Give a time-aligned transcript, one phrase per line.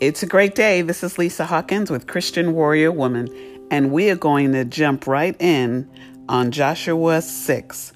[0.00, 0.82] It's a great day.
[0.82, 3.28] This is Lisa Hawkins with Christian Warrior Woman,
[3.70, 5.88] and we are going to jump right in
[6.28, 7.92] on Joshua 6.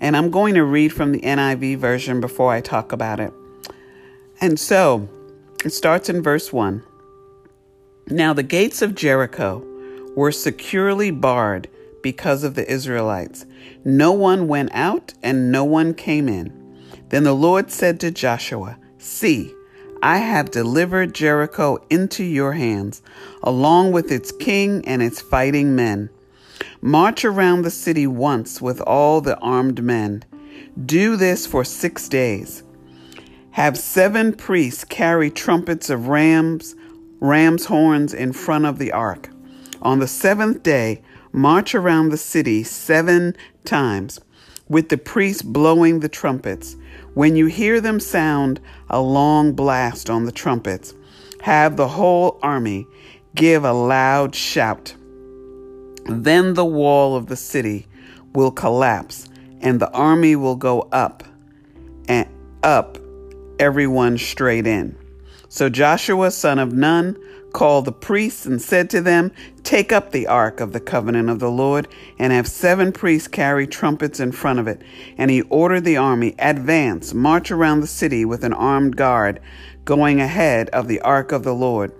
[0.00, 3.34] And I'm going to read from the NIV version before I talk about it.
[4.40, 5.10] And so
[5.62, 6.82] it starts in verse 1.
[8.08, 9.62] Now the gates of Jericho
[10.16, 11.68] were securely barred
[12.02, 13.44] because of the Israelites.
[13.84, 16.50] No one went out and no one came in.
[17.10, 19.54] Then the Lord said to Joshua, See,
[20.04, 23.02] I have delivered Jericho into your hands,
[23.40, 26.10] along with its king and its fighting men.
[26.80, 30.24] March around the city once with all the armed men.
[30.84, 32.64] Do this for six days.
[33.52, 36.74] Have seven priests carry trumpets of rams,
[37.20, 39.30] ram's horns in front of the ark.
[39.82, 41.00] On the seventh day,
[41.30, 44.18] march around the city seven times,
[44.68, 46.74] with the priests blowing the trumpets.
[47.14, 50.94] When you hear them sound a long blast on the trumpets,
[51.42, 52.86] have the whole army
[53.34, 54.94] give a loud shout.
[56.06, 57.86] Then the wall of the city
[58.34, 59.28] will collapse,
[59.60, 61.22] and the army will go up
[62.08, 62.28] and
[62.62, 62.98] up,
[63.58, 64.96] everyone straight in.
[65.48, 67.16] So Joshua, son of Nun,
[67.52, 71.38] called the priests and said to them, Take up the ark of the covenant of
[71.38, 74.82] the Lord, and have seven priests carry trumpets in front of it.
[75.18, 79.40] And he ordered the army, Advance, march around the city with an armed guard,
[79.84, 81.92] going ahead of the ark of the Lord.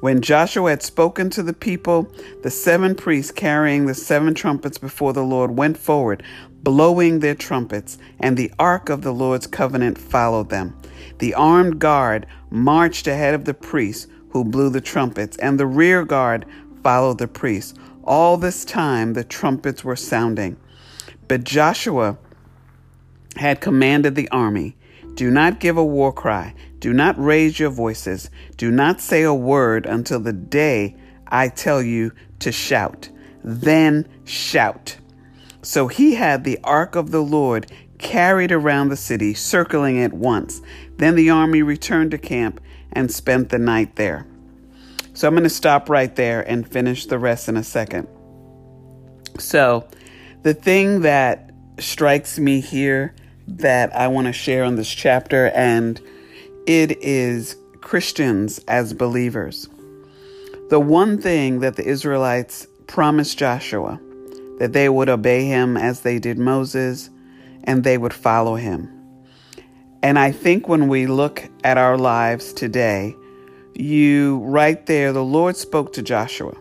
[0.00, 2.08] When Joshua had spoken to the people,
[2.44, 6.22] the seven priests carrying the seven trumpets before the Lord went forward,
[6.62, 10.76] blowing their trumpets, and the ark of the Lord's covenant followed them.
[11.18, 16.04] The armed guard marched ahead of the priests who blew the trumpets, and the rear
[16.04, 16.46] guard
[16.82, 17.74] followed the priests.
[18.04, 20.56] All this time the trumpets were sounding.
[21.26, 22.18] But Joshua
[23.36, 24.76] had commanded the army
[25.14, 29.34] Do not give a war cry, do not raise your voices, do not say a
[29.34, 33.10] word until the day I tell you to shout.
[33.42, 34.96] Then shout.
[35.62, 40.62] So he had the ark of the Lord carried around the city, circling it once.
[40.96, 42.60] Then the army returned to camp
[42.92, 44.26] and spent the night there.
[45.18, 48.06] So I'm going to stop right there and finish the rest in a second.
[49.36, 49.88] So,
[50.44, 53.16] the thing that strikes me here
[53.48, 56.00] that I want to share on this chapter, and
[56.68, 59.68] it is Christians as believers.
[60.70, 64.00] The one thing that the Israelites promised Joshua
[64.60, 67.10] that they would obey him as they did Moses
[67.64, 68.88] and they would follow him.
[70.00, 73.16] And I think when we look at our lives today,
[73.78, 76.54] you right there, the Lord spoke to Joshua.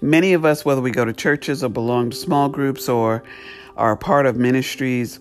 [0.00, 3.24] Many of us, whether we go to churches or belong to small groups or
[3.76, 5.18] are part of ministries,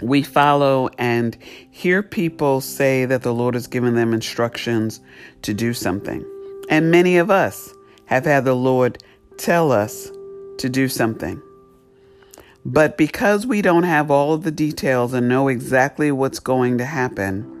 [0.00, 1.36] we follow and
[1.70, 5.00] hear people say that the Lord has given them instructions
[5.42, 6.24] to do something.
[6.70, 7.74] And many of us
[8.06, 9.02] have had the Lord
[9.36, 10.10] tell us
[10.58, 11.42] to do something.
[12.64, 16.84] But because we don't have all of the details and know exactly what's going to
[16.84, 17.57] happen,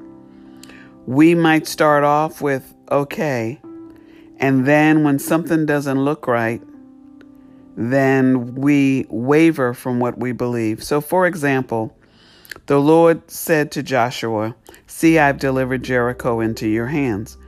[1.08, 3.58] we might start off with, okay,
[4.36, 6.60] and then when something doesn't look right,
[7.78, 10.84] then we waver from what we believe.
[10.84, 11.96] So, for example,
[12.66, 14.54] the Lord said to Joshua,
[14.86, 17.38] See, I've delivered Jericho into your hands.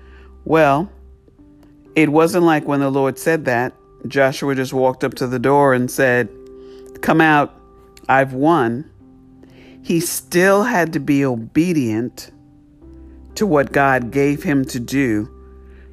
[0.46, 0.90] Well,
[1.94, 3.74] it wasn't like when the Lord said that,
[4.08, 6.30] Joshua just walked up to the door and said,
[7.02, 7.54] Come out,
[8.08, 8.90] I've won.
[9.82, 12.30] He still had to be obedient
[13.40, 15.26] to what God gave him to do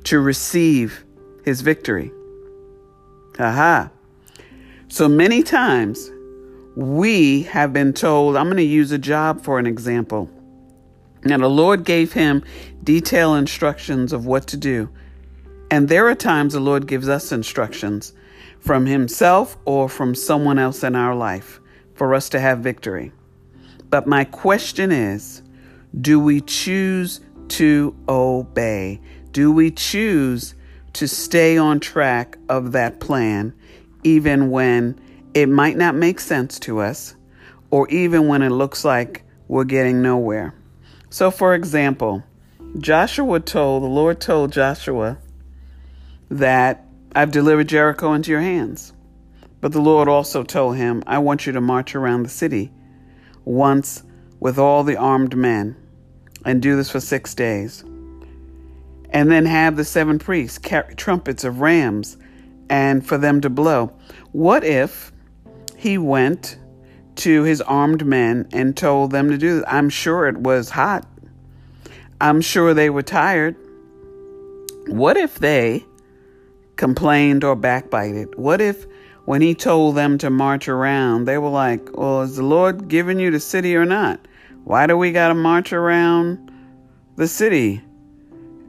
[0.04, 1.06] to receive
[1.46, 2.12] his victory.
[3.40, 3.90] Aha.
[4.90, 6.12] So many times
[6.76, 10.30] we have been told, I'm going to use a job for an example.
[11.24, 12.44] Now, the Lord gave him
[12.84, 14.90] detailed instructions of what to do.
[15.72, 18.12] And there are times the Lord gives us instructions
[18.60, 21.62] from Himself or from someone else in our life
[21.94, 23.14] for us to have victory.
[23.90, 25.44] But my question is
[26.02, 29.00] do we choose to obey?
[29.32, 30.56] Do we choose
[30.94, 33.54] to stay on track of that plan,
[34.04, 35.00] even when
[35.34, 37.16] it might not make sense to us,
[37.70, 40.56] or even when it looks like we're getting nowhere?
[41.10, 42.24] So, for example,
[42.78, 45.18] Joshua told, the Lord told Joshua
[46.30, 46.86] that
[47.16, 48.94] I've delivered Jericho into your hands.
[49.62, 52.72] But the Lord also told him, I want you to march around the city
[53.44, 54.04] once
[54.40, 55.76] with all the armed men
[56.48, 57.84] and do this for six days.
[59.10, 62.18] And then have the seven priests carry trumpets of rams
[62.70, 63.94] and for them to blow.
[64.32, 65.12] What if
[65.76, 66.58] he went
[67.18, 69.66] to his armed men and told them to do this?
[69.68, 71.06] I'm sure it was hot.
[72.22, 73.56] I'm sure they were tired.
[74.88, 75.86] What if they
[76.78, 78.36] complained or backbited?
[78.36, 78.86] What if
[79.26, 83.20] when he told them to march around, they were like, Well, is the Lord giving
[83.20, 84.22] you the city or not?
[84.68, 86.52] Why do we got to march around
[87.16, 87.82] the city?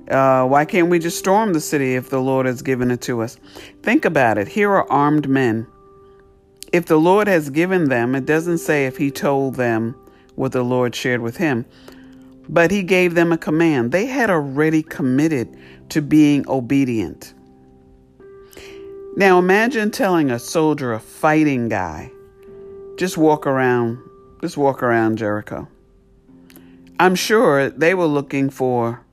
[0.09, 3.21] Uh, why can't we just storm the city if the Lord has given it to
[3.21, 3.37] us?
[3.83, 4.47] Think about it.
[4.47, 5.67] Here are armed men.
[6.73, 9.97] If the Lord has given them, it doesn't say if he told them
[10.37, 11.67] what the Lord shared with him,
[12.49, 13.91] but he gave them a command.
[13.91, 15.59] They had already committed
[15.89, 17.35] to being obedient.
[19.17, 22.13] Now imagine telling a soldier, a fighting guy,
[22.97, 23.99] just walk around,
[24.41, 25.67] just walk around Jericho.
[27.01, 29.05] I'm sure they were looking for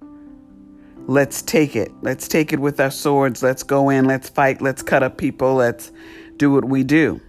[1.07, 1.91] let's take it.
[2.01, 3.43] Let's take it with our swords.
[3.43, 4.05] Let's go in.
[4.05, 4.61] Let's fight.
[4.61, 5.55] Let's cut up people.
[5.55, 5.91] Let's
[6.37, 7.21] do what we do.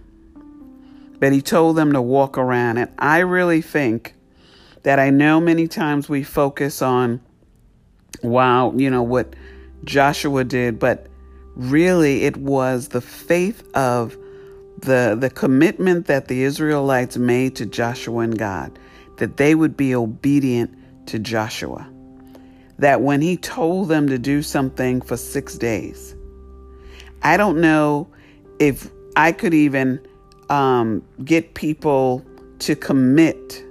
[1.19, 2.77] But he told them to walk around.
[2.77, 4.13] And I really think
[4.83, 7.21] that I know many times we focus on,
[8.21, 9.35] wow, you know, what
[9.83, 11.07] Joshua did, but
[11.55, 14.15] really it was the faith of
[14.79, 18.77] the, the commitment that the Israelites made to Joshua and God,
[19.17, 20.73] that they would be obedient
[21.07, 21.89] to Joshua
[22.79, 26.15] that when he told them to do something for six days,
[27.23, 28.07] I don't know
[28.59, 29.99] if I could even
[30.49, 32.23] um, get people
[32.59, 33.63] to commit.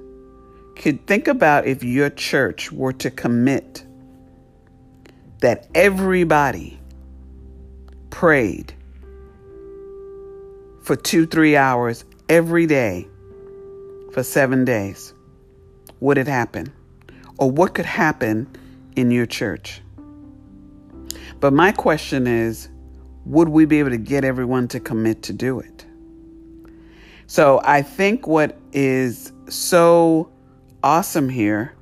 [0.76, 3.84] Could think about if your church were to commit
[5.40, 6.78] that everybody
[8.10, 8.74] prayed
[10.82, 13.08] for two, three hours every day
[14.12, 15.14] for seven days.
[16.00, 16.72] Would it happen?
[17.38, 18.48] Or what could happen
[18.96, 19.82] in your church.
[21.38, 22.68] But my question is
[23.26, 25.84] would we be able to get everyone to commit to do it?
[27.26, 30.30] So I think what is so
[30.82, 31.74] awesome here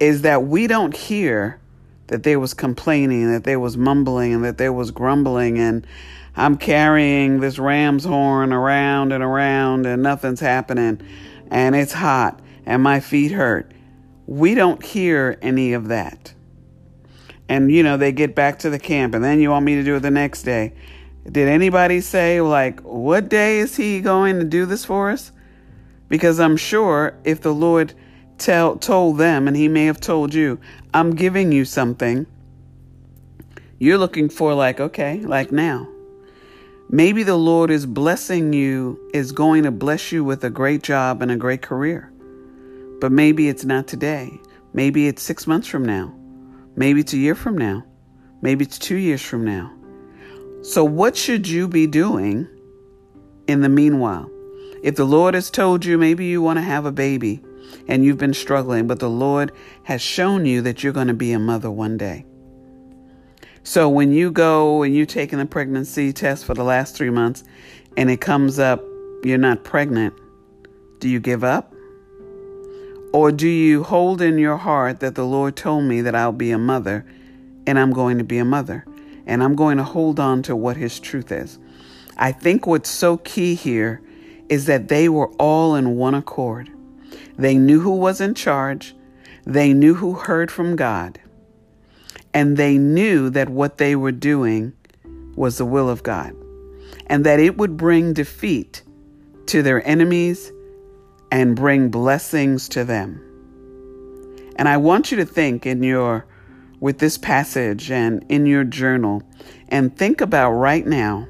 [0.00, 1.60] is that we don't hear
[2.06, 5.86] that there was complaining, that there was mumbling, and that there was grumbling, and
[6.36, 11.00] I'm carrying this ram's horn around and around, and nothing's happening,
[11.50, 13.72] and it's hot, and my feet hurt,
[14.26, 16.34] we don't hear any of that.
[17.48, 19.82] And, you know, they get back to the camp, and then you want me to
[19.82, 20.72] do it the next day.
[21.30, 25.32] Did anybody say, like, what day is he going to do this for us?
[26.08, 27.94] Because I'm sure if the Lord
[28.38, 30.60] tell, told them, and he may have told you,
[30.94, 32.26] I'm giving you something,
[33.78, 35.88] you're looking for, like, okay, like now.
[36.88, 41.22] Maybe the Lord is blessing you, is going to bless you with a great job
[41.22, 42.11] and a great career.
[43.02, 44.40] But maybe it's not today.
[44.74, 46.14] Maybe it's six months from now.
[46.76, 47.82] Maybe it's a year from now.
[48.42, 49.72] Maybe it's two years from now.
[50.62, 52.46] So, what should you be doing
[53.48, 54.30] in the meanwhile?
[54.84, 57.42] If the Lord has told you maybe you want to have a baby
[57.88, 59.50] and you've been struggling, but the Lord
[59.82, 62.24] has shown you that you're going to be a mother one day.
[63.64, 67.42] So, when you go and you're taking the pregnancy test for the last three months
[67.96, 68.80] and it comes up
[69.24, 70.14] you're not pregnant,
[71.00, 71.71] do you give up?
[73.12, 76.50] Or do you hold in your heart that the Lord told me that I'll be
[76.50, 77.04] a mother
[77.66, 78.84] and I'm going to be a mother
[79.26, 81.58] and I'm going to hold on to what His truth is?
[82.16, 84.00] I think what's so key here
[84.48, 86.70] is that they were all in one accord.
[87.36, 88.94] They knew who was in charge,
[89.44, 91.20] they knew who heard from God,
[92.34, 94.72] and they knew that what they were doing
[95.34, 96.34] was the will of God
[97.06, 98.82] and that it would bring defeat
[99.46, 100.52] to their enemies
[101.32, 103.18] and bring blessings to them.
[104.56, 106.26] And I want you to think in your
[106.78, 109.22] with this passage and in your journal
[109.68, 111.26] and think about right now.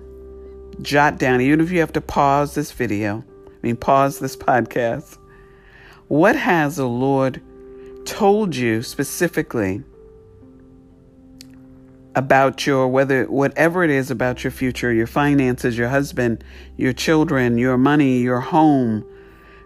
[0.80, 5.18] Jot down, even if you have to pause this video, I mean, pause this podcast.
[6.08, 7.40] What has the Lord
[8.04, 9.84] told you specifically
[12.16, 16.42] about your, whether, whatever it is about your future, your finances, your husband,
[16.76, 19.04] your children, your money, your home,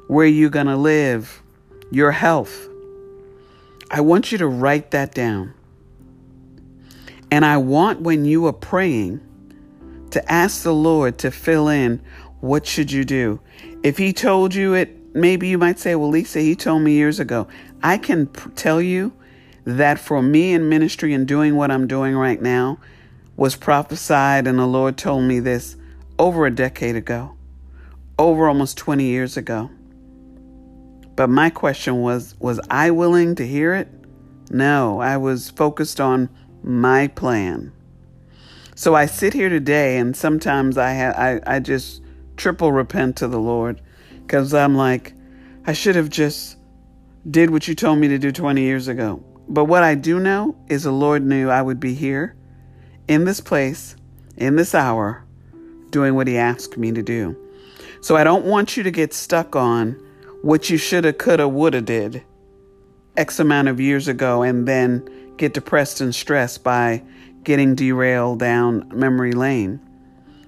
[0.07, 1.43] where you're going to live,
[1.91, 2.69] your health.
[3.91, 5.55] I want you to write that down.
[7.31, 9.21] And I want when you are praying
[10.11, 12.01] to ask the Lord to fill in
[12.41, 13.41] what should you do.
[13.83, 17.19] If he told you it, maybe you might say, "Well, Lisa, he told me years
[17.19, 17.49] ago."
[17.83, 19.13] I can tell you
[19.65, 22.79] that for me in ministry and doing what I'm doing right now
[23.37, 25.77] was prophesied and the Lord told me this
[26.19, 27.33] over a decade ago.
[28.19, 29.71] Over almost 20 years ago.
[31.17, 33.89] But my question was was I willing to hear it?
[34.51, 36.29] No, I was focused on
[36.63, 37.73] my plan.
[38.75, 42.03] So I sit here today and sometimes I ha- I, I just
[42.37, 43.81] triple repent to the Lord
[44.29, 45.15] cuz I'm like
[45.67, 46.59] I should have just
[47.29, 49.25] did what you told me to do 20 years ago.
[49.49, 52.37] But what I do know is the Lord knew I would be here
[53.09, 53.97] in this place,
[54.37, 55.25] in this hour,
[55.91, 57.37] doing what He asked me to do.
[58.01, 60.01] So I don't want you to get stuck on
[60.47, 62.23] what you shoulda, coulda, woulda did
[63.17, 65.05] X amount of years ago and then
[65.38, 67.03] get depressed and stressed by
[67.43, 69.81] getting derailed down memory lane.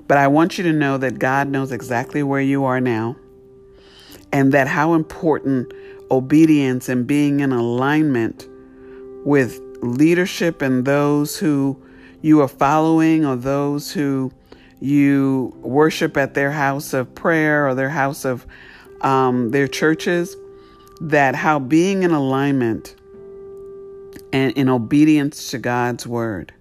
[0.06, 3.16] But I want you to know that God knows exactly where you are now
[4.32, 5.72] and that how important
[6.12, 8.46] obedience and being in alignment
[9.24, 11.76] with leadership and those who
[12.22, 14.30] you are following or those who
[14.78, 18.46] you worship at their house of prayer or their house of
[19.02, 20.36] um, their churches,
[21.00, 22.96] that how being in alignment
[24.32, 26.52] and in obedience to God's word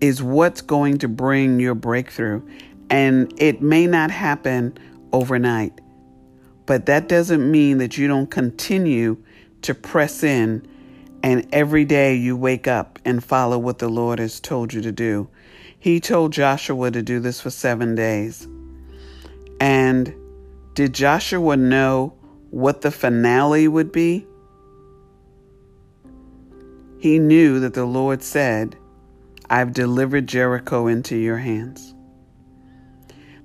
[0.00, 2.42] is what's going to bring your breakthrough.
[2.88, 4.76] And it may not happen
[5.12, 5.80] overnight,
[6.66, 9.22] but that doesn't mean that you don't continue
[9.62, 10.66] to press in
[11.22, 14.92] and every day you wake up and follow what the Lord has told you to
[14.92, 15.28] do.
[15.78, 18.48] He told Joshua to do this for seven days.
[19.60, 20.14] And
[20.74, 22.14] did Joshua know
[22.50, 24.26] what the finale would be?
[26.98, 28.76] He knew that the Lord said,
[29.48, 31.94] I've delivered Jericho into your hands.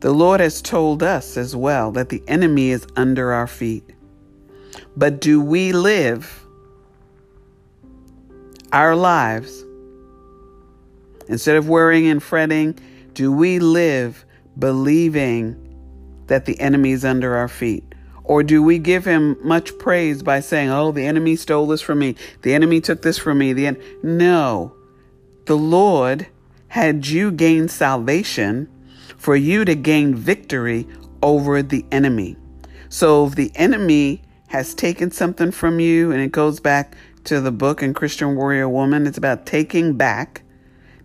[0.02, 3.92] The Lord has told us as well that the enemy is under our feet.
[4.96, 6.46] But do we live
[8.72, 9.64] our lives
[11.28, 12.78] instead of worrying and fretting?
[13.14, 14.26] Do we live
[14.60, 15.65] believing
[16.28, 17.84] that the enemy is under our feet?
[18.24, 22.00] Or do we give him much praise by saying, Oh, the enemy stole this from
[22.00, 22.16] me.
[22.42, 23.54] The enemy took this from me.
[23.54, 23.82] The en-.
[24.02, 24.76] No.
[25.46, 26.28] The Lord
[26.70, 28.68] had you gain salvation
[29.18, 30.88] for you to gain victory
[31.22, 32.36] over the enemy.
[32.90, 37.52] So if the enemy has taken something from you, and it goes back to the
[37.52, 40.44] book in Christian Warrior Woman, it's about taking back,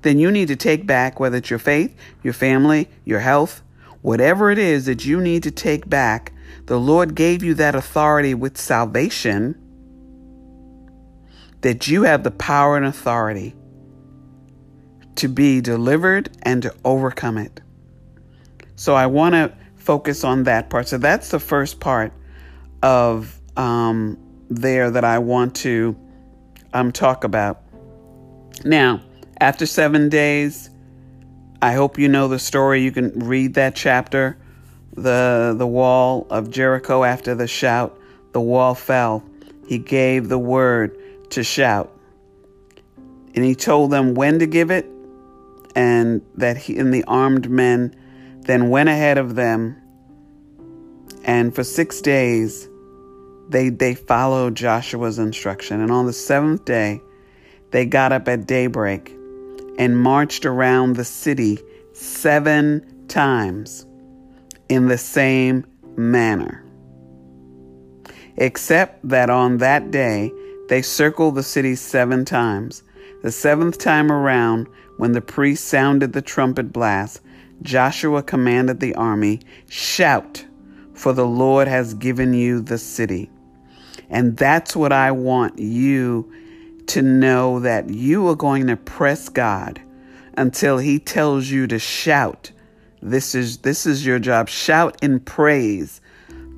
[0.03, 3.63] then you need to take back whether it's your faith, your family, your health,
[4.03, 6.33] whatever it is that you need to take back.
[6.67, 9.57] The Lord gave you that authority with salvation,
[11.61, 13.55] that you have the power and authority
[15.17, 17.61] to be delivered and to overcome it.
[18.77, 20.89] So I want to focus on that part.
[20.89, 22.13] So that's the first part
[22.83, 24.17] of um,
[24.49, 25.97] there that I want to
[26.73, 27.63] um, talk about.
[28.65, 29.03] Now,
[29.41, 30.70] after seven days,
[31.63, 32.83] I hope you know the story.
[32.83, 34.39] You can read that chapter.
[34.95, 37.99] The the wall of Jericho after the shout,
[38.33, 39.23] the wall fell.
[39.67, 40.97] He gave the word
[41.31, 41.93] to shout.
[43.35, 44.87] And he told them when to give it
[45.77, 47.95] and that he and the armed men
[48.41, 49.77] then went ahead of them
[51.25, 52.69] and for 6 days
[53.49, 57.01] they they followed Joshua's instruction and on the 7th day
[57.71, 59.15] they got up at daybreak
[59.81, 61.59] and marched around the city
[61.93, 63.85] 7 times
[64.69, 66.65] in the same manner
[68.37, 70.31] except that on that day
[70.69, 72.85] they circled the city 7 times
[73.23, 77.21] the seventh time around when the priest sounded the trumpet blast,
[77.63, 80.47] Joshua commanded the army, Shout,
[80.95, 83.31] for the Lord has given you the city.
[84.09, 86.33] And that's what I want you
[86.91, 89.81] to know that you are going to press God
[90.37, 92.51] until he tells you to shout.
[93.03, 94.49] This is this is your job.
[94.49, 96.01] Shout in praise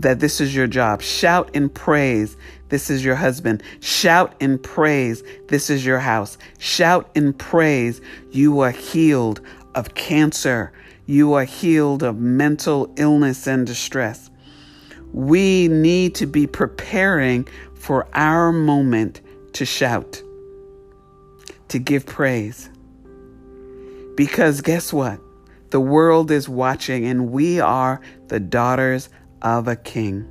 [0.01, 1.03] that this is your job.
[1.03, 2.37] Shout in praise
[2.73, 3.62] this is your husband.
[3.81, 5.23] Shout in praise.
[5.49, 6.39] This is your house.
[6.59, 8.01] Shout in praise.
[8.31, 9.43] You are healed
[9.75, 10.73] of cancer.
[11.05, 14.31] You are healed of mental illness and distress.
[15.12, 19.21] We need to be preparing for our moment
[19.55, 20.23] to shout,
[21.69, 22.71] to give praise.
[24.17, 25.21] Because guess what?
[25.71, 29.09] The world is watching, and we are the daughters
[29.41, 30.29] of a king.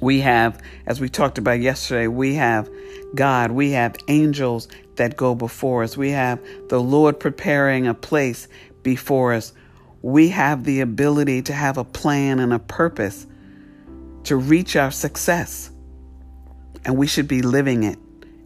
[0.00, 2.70] We have, as we talked about yesterday, we have
[3.14, 8.48] God, we have angels that go before us, we have the Lord preparing a place
[8.82, 9.52] before us.
[10.00, 13.26] We have the ability to have a plan and a purpose
[14.24, 15.70] to reach our success.
[16.86, 17.98] And we should be living it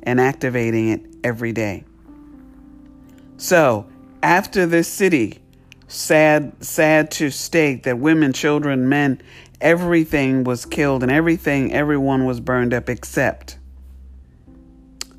[0.02, 1.84] and activating it every day.
[3.36, 3.86] So,
[4.22, 5.38] after this city,
[5.86, 9.22] sad sad to state that women, children, men
[9.60, 13.58] everything was killed and everything, everyone was burned up except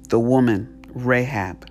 [0.09, 1.67] the woman, Rahab.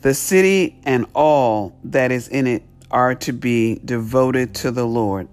[0.00, 5.28] The city and all that is in it are to be devoted to the Lord.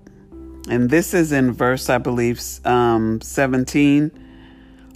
[0.70, 4.12] And this is in verse, I believe, um, 17.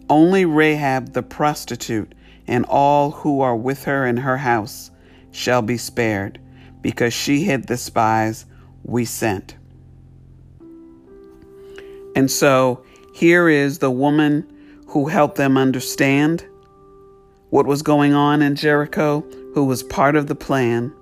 [0.09, 2.13] Only Rahab the prostitute
[2.47, 4.89] and all who are with her in her house
[5.31, 6.39] shall be spared,
[6.81, 8.45] because she hid the spies
[8.83, 9.55] we sent.
[12.15, 12.83] And so
[13.13, 14.51] here is the woman
[14.87, 16.45] who helped them understand
[17.49, 19.21] what was going on in Jericho,
[19.53, 20.93] who was part of the plan.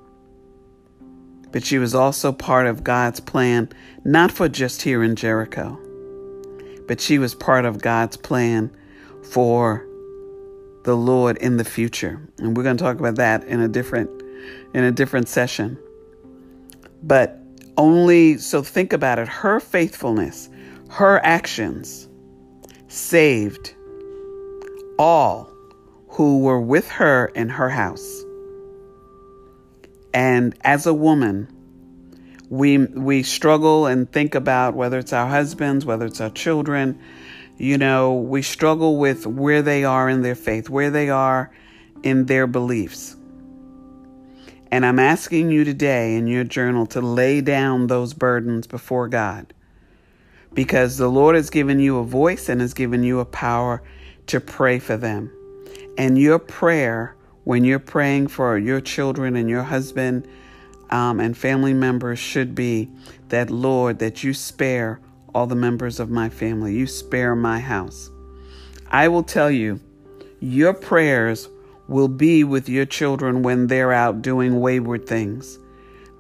[1.56, 3.70] But she was also part of God's plan,
[4.04, 5.80] not for just here in Jericho,
[6.86, 8.76] but she was part of God's plan
[9.24, 9.88] for
[10.84, 12.20] the Lord in the future.
[12.40, 14.10] And we're going to talk about that in a different
[14.74, 15.78] in a different session.
[17.02, 17.40] But
[17.78, 20.50] only so think about it, her faithfulness,
[20.90, 22.10] her actions
[22.90, 23.74] saved
[25.00, 25.50] all
[26.10, 28.25] who were with her in her house.
[30.16, 31.50] And as a woman,
[32.50, 36.98] we we struggle and think about whether it's our husbands, whether it's our children,
[37.58, 41.52] you know, we struggle with where they are in their faith, where they are
[42.02, 43.18] in their beliefs.
[44.72, 49.54] And I'm asking you today in your journal to lay down those burdens before God
[50.54, 53.84] because the Lord has given you a voice and has given you a power
[54.28, 55.30] to pray for them.
[55.98, 57.16] And your prayer,
[57.46, 60.28] when you're praying for your children and your husband
[60.90, 62.90] um, and family members, should be
[63.30, 65.00] that, Lord, that you spare
[65.34, 66.76] all the members of my family.
[66.76, 68.10] You spare my house.
[68.90, 69.80] I will tell you,
[70.40, 71.48] your prayers
[71.88, 75.60] will be with your children when they're out doing wayward things.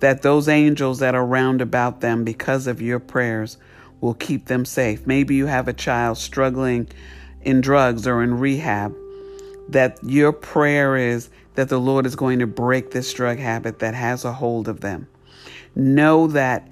[0.01, 3.58] That those angels that are round about them because of your prayers
[4.00, 5.08] will keep them safe.
[5.08, 6.88] Maybe you have a child struggling
[7.41, 8.96] in drugs or in rehab.
[9.69, 13.93] That your prayer is that the Lord is going to break this drug habit that
[13.93, 15.07] has a hold of them.
[15.75, 16.67] Know that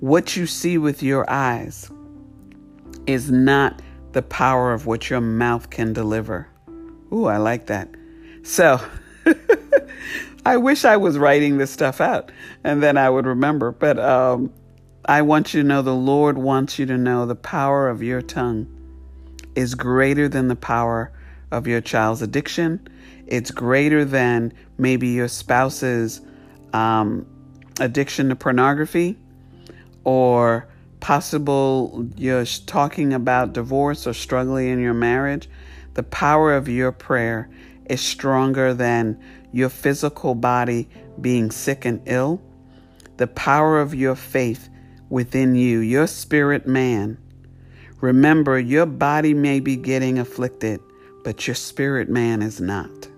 [0.00, 1.90] what you see with your eyes
[3.06, 3.80] is not
[4.12, 6.48] the power of what your mouth can deliver.
[7.12, 7.88] Ooh, I like that.
[8.42, 8.80] So,
[10.46, 12.30] I wish I was writing this stuff out
[12.62, 13.72] and then I would remember.
[13.72, 14.52] But um,
[15.04, 18.22] I want you to know the Lord wants you to know the power of your
[18.22, 18.66] tongue
[19.54, 21.12] is greater than the power
[21.56, 22.86] of your child's addiction.
[23.26, 26.20] It's greater than maybe your spouse's
[26.72, 27.26] um,
[27.80, 29.16] addiction to pornography
[30.04, 30.68] or
[31.00, 35.48] possible you're talking about divorce or struggling in your marriage.
[35.94, 37.48] The power of your prayer
[37.86, 39.20] is stronger than
[39.52, 40.88] your physical body
[41.20, 42.42] being sick and ill.
[43.16, 44.68] The power of your faith
[45.08, 47.18] within you, your spirit man.
[48.00, 50.80] Remember, your body may be getting afflicted,
[51.26, 53.08] but your spirit man is not.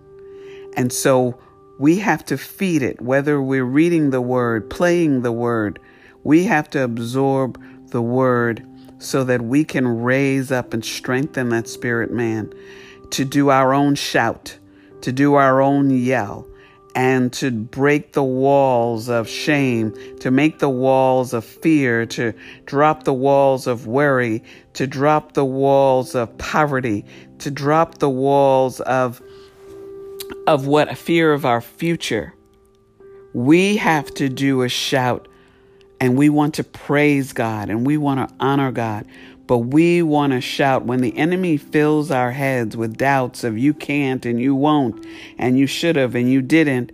[0.79, 1.39] And so
[1.79, 5.79] we have to feed it, whether we're reading the word, playing the word,
[6.25, 8.67] we have to absorb the word
[8.97, 12.51] so that we can raise up and strengthen that spirit man
[13.11, 14.57] to do our own shout,
[15.03, 16.49] to do our own yell,
[16.99, 22.35] and to break the walls of shame, to make the walls of fear, to
[22.67, 27.05] drop the walls of worry, to drop the walls of poverty,
[27.39, 29.23] to drop the walls of
[30.49, 32.35] of what fear of our future.
[33.33, 35.29] We have to do a shout
[36.01, 39.07] and we want to praise God and we want to honor God.
[39.49, 43.73] But we want to shout when the enemy fills our heads with doubts of you
[43.73, 45.07] can't and you won't
[45.39, 46.93] and you should have and you didn't,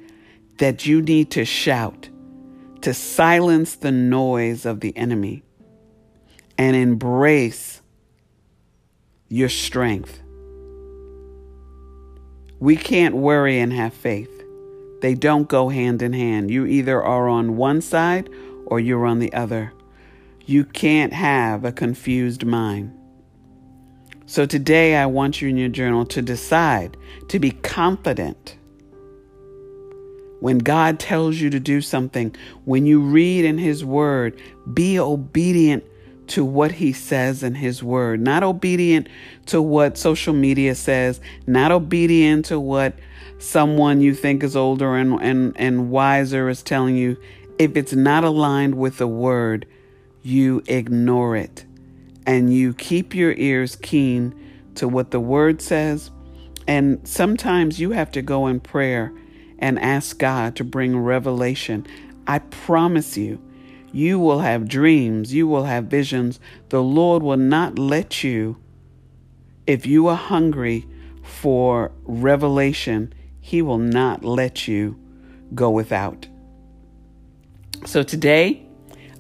[0.59, 2.09] that you need to shout
[2.83, 5.43] to silence the noise of the enemy
[6.57, 7.83] and embrace
[9.29, 10.23] your strength.
[12.61, 14.31] We can't worry and have faith.
[15.01, 16.53] They don't go hand in hand.
[16.53, 18.31] You either are on one side
[18.67, 19.74] or you're on the other.
[20.47, 22.93] You can't have a confused mind.
[24.27, 26.97] So today, I want you in your journal to decide
[27.29, 28.59] to be confident.
[30.41, 34.39] When God tells you to do something, when you read in His Word,
[34.73, 35.85] be obedient
[36.29, 39.09] to what He says in His Word, not obedient
[39.47, 42.99] to what social media says, not obedient to what
[43.39, 47.17] someone you think is older and, and, and wiser is telling you.
[47.59, 49.67] If it's not aligned with the word,
[50.25, 51.65] you ignore it
[52.27, 54.35] and you keep your ears keen
[54.75, 56.11] to what the word says.
[56.67, 59.13] And sometimes you have to go in prayer
[59.59, 61.87] and ask God to bring revelation.
[62.27, 63.41] I promise you,
[63.93, 66.41] you will have dreams, you will have visions.
[66.71, 68.57] The Lord will not let you,
[69.67, 70.87] if you are hungry
[71.23, 74.99] for revelation, He will not let you
[75.55, 76.27] go without.
[77.85, 78.64] So today,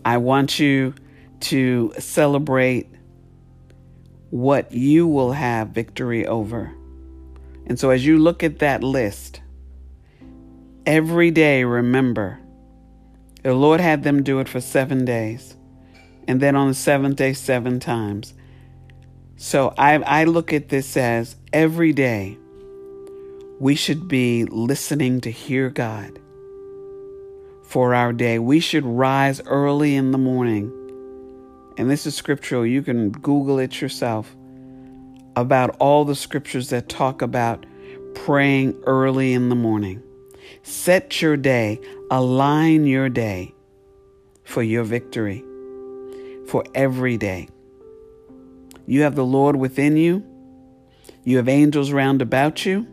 [0.05, 0.95] I want you
[1.41, 2.89] to celebrate
[4.31, 6.75] what you will have victory over.
[7.67, 9.41] And so as you look at that list,
[10.85, 12.41] every day remember
[13.43, 15.55] the Lord had them do it for seven days.
[16.27, 18.33] And then on the seventh day, seven times.
[19.37, 22.39] So I, I look at this as every day
[23.61, 26.19] we should be listening to hear God
[27.75, 28.39] for our day.
[28.39, 30.71] We should rise early in the morning.
[31.77, 32.65] And this is scriptural.
[32.65, 34.33] You can Google it yourself
[35.35, 37.67] about all the scriptures that talk about
[38.15, 40.01] praying early in the morning.
[40.63, 41.81] Set your day,
[42.13, 43.53] align your day
[44.45, 45.43] for your victory,
[46.47, 47.49] for every day.
[48.87, 50.25] You have the Lord within you,
[51.25, 52.87] you have angels round about you,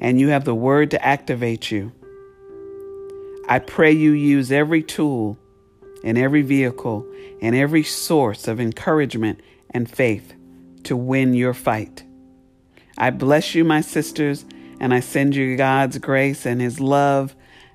[0.00, 1.92] and you have the word to activate you.
[3.48, 5.38] I pray you use every tool
[6.04, 7.06] and every vehicle
[7.40, 10.34] and every source of encouragement and faith
[10.84, 12.04] to win your fight.
[12.96, 14.44] I bless you, my sisters,
[14.80, 17.34] and I send you God's grace and His love,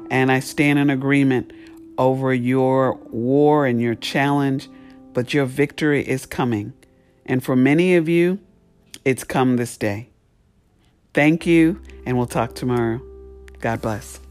[0.09, 1.51] and I stand in agreement
[1.97, 4.69] over your war and your challenge,
[5.13, 6.73] but your victory is coming.
[7.25, 8.39] And for many of you,
[9.03, 10.09] it's come this day.
[11.13, 13.01] Thank you, and we'll talk tomorrow.
[13.59, 14.26] God bless.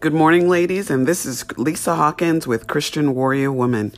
[0.00, 3.92] Good morning, ladies, and this is Lisa Hawkins with Christian Warrior Woman.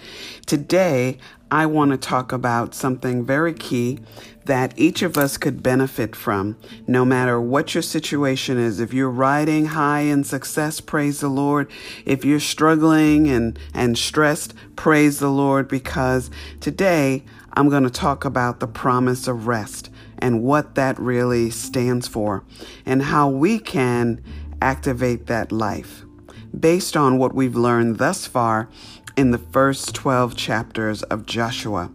[0.47, 1.17] Today,
[1.49, 4.01] I want to talk about something very key
[4.45, 6.57] that each of us could benefit from,
[6.89, 8.81] no matter what your situation is.
[8.81, 11.71] If you're riding high in success, praise the Lord.
[12.05, 18.25] If you're struggling and, and stressed, praise the Lord, because today I'm going to talk
[18.25, 19.89] about the promise of rest
[20.19, 22.43] and what that really stands for
[22.85, 24.21] and how we can
[24.63, 26.05] activate that life
[26.59, 28.69] based on what we've learned thus far
[29.17, 31.91] in the first 12 chapters of Joshua.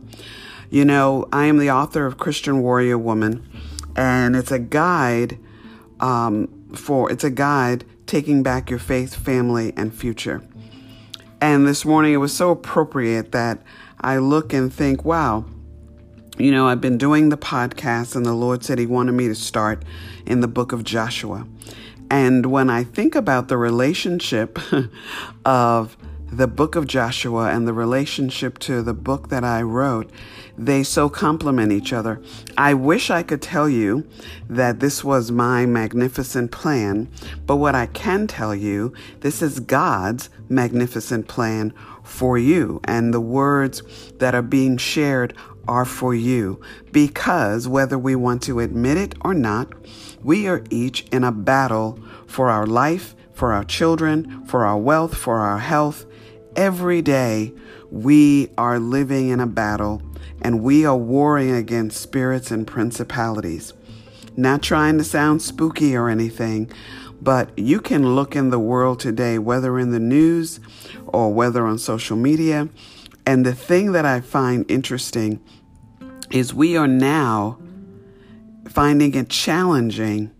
[0.69, 3.47] You know, I am the author of Christian Warrior Woman,
[3.95, 5.39] and it's a guide
[5.99, 10.43] um, for it's a guide taking back your faith, family, and future.
[11.39, 13.61] And this morning it was so appropriate that
[14.01, 15.45] I look and think, wow,
[16.37, 19.35] you know, I've been doing the podcast, and the Lord said He wanted me to
[19.35, 19.83] start
[20.25, 21.47] in the book of Joshua.
[22.09, 24.59] And when I think about the relationship
[25.45, 25.97] of
[26.31, 30.09] the book of Joshua and the relationship to the book that I wrote,
[30.57, 32.21] they so complement each other.
[32.57, 34.07] I wish I could tell you
[34.49, 37.09] that this was my magnificent plan,
[37.45, 42.81] but what I can tell you, this is God's magnificent plan for you.
[42.85, 43.83] And the words
[44.17, 45.33] that are being shared
[45.67, 49.71] are for you because whether we want to admit it or not,
[50.23, 55.15] we are each in a battle for our life, for our children, for our wealth,
[55.15, 56.05] for our health.
[56.55, 57.53] Every day,
[57.91, 60.01] we are living in a battle
[60.41, 63.73] and we are warring against spirits and principalities.
[64.35, 66.71] Not trying to sound spooky or anything,
[67.21, 70.59] but you can look in the world today, whether in the news
[71.07, 72.69] or whether on social media.
[73.25, 75.41] And the thing that I find interesting
[76.29, 77.57] is we are now
[78.67, 80.31] finding it challenging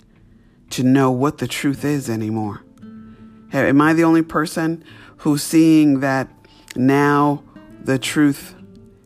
[0.70, 2.64] to know what the truth is anymore.
[3.54, 4.84] Am I the only person
[5.18, 6.28] who's seeing that
[6.76, 7.44] now
[7.82, 8.56] the truth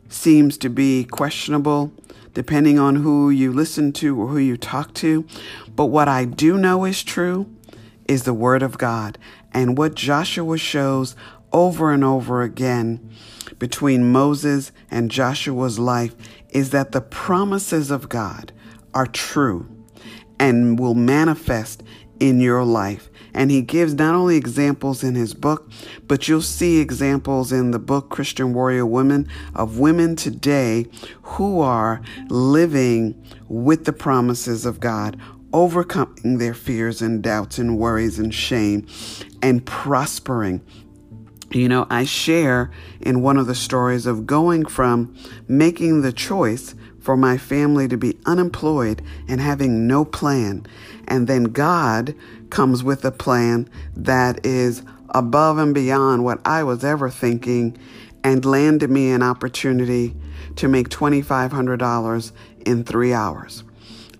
[0.08, 1.92] seems to be questionable
[2.34, 5.24] depending on who you listen to or who you talk to?
[5.74, 7.46] But what I do know is true
[8.08, 9.18] is the Word of God.
[9.52, 11.14] And what Joshua shows
[11.52, 13.10] over and over again
[13.58, 16.14] between Moses and Joshua's life
[16.52, 18.52] is that the promises of God
[18.94, 19.68] are true
[20.38, 21.82] and will manifest
[22.20, 23.10] in your life.
[23.34, 25.70] And he gives not only examples in his book,
[26.06, 30.86] but you'll see examples in the book Christian Warrior Women of women today
[31.22, 35.18] who are living with the promises of God,
[35.52, 38.86] overcoming their fears and doubts and worries and shame,
[39.40, 40.62] and prospering.
[41.54, 45.14] You know, I share in one of the stories of going from
[45.48, 50.64] making the choice for my family to be unemployed and having no plan.
[51.06, 52.14] And then God
[52.48, 57.76] comes with a plan that is above and beyond what I was ever thinking
[58.24, 60.16] and landed me an opportunity
[60.56, 62.32] to make $2,500
[62.64, 63.64] in three hours.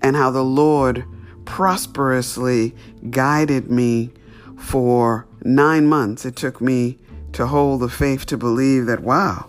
[0.03, 1.05] And how the Lord
[1.45, 2.75] prosperously
[3.11, 4.11] guided me
[4.59, 6.25] for nine months.
[6.25, 6.99] It took me
[7.33, 9.49] to hold the faith to believe that, wow,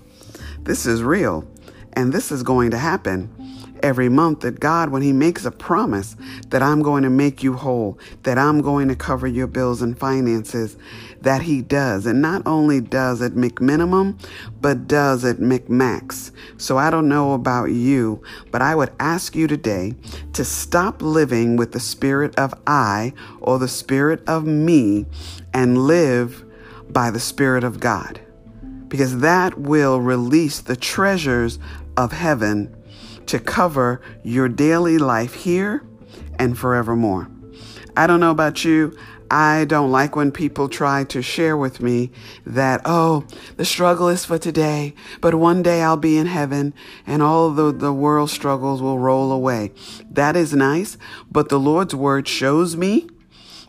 [0.62, 1.48] this is real
[1.94, 3.30] and this is going to happen.
[3.84, 6.16] every month that God, when He makes a promise
[6.50, 10.00] that I'm going to make you whole, that I'm going to cover your bills and
[10.00, 10.78] finances,
[11.22, 12.06] that He does.
[12.06, 14.18] And not only does it make minimum,
[14.62, 16.32] but does it make max.
[16.58, 19.94] So I don't know about you, but I would ask you today
[20.32, 25.06] to stop living with the spirit of I or the spirit of me
[25.54, 26.46] and live
[26.94, 28.22] by the Spirit of God
[28.94, 31.58] because that will release the treasures
[31.98, 32.72] of heaven
[33.26, 35.84] to cover your daily life here
[36.38, 37.28] and forevermore.
[37.98, 38.96] I don't know about you.
[39.32, 42.12] I don't like when people try to share with me
[42.46, 43.26] that, oh,
[43.58, 46.72] the struggle is for today, but one day I'll be in heaven
[47.08, 49.72] and all the, the world struggles will roll away.
[50.12, 51.00] That is nice,
[51.32, 53.10] but the Lord's word shows me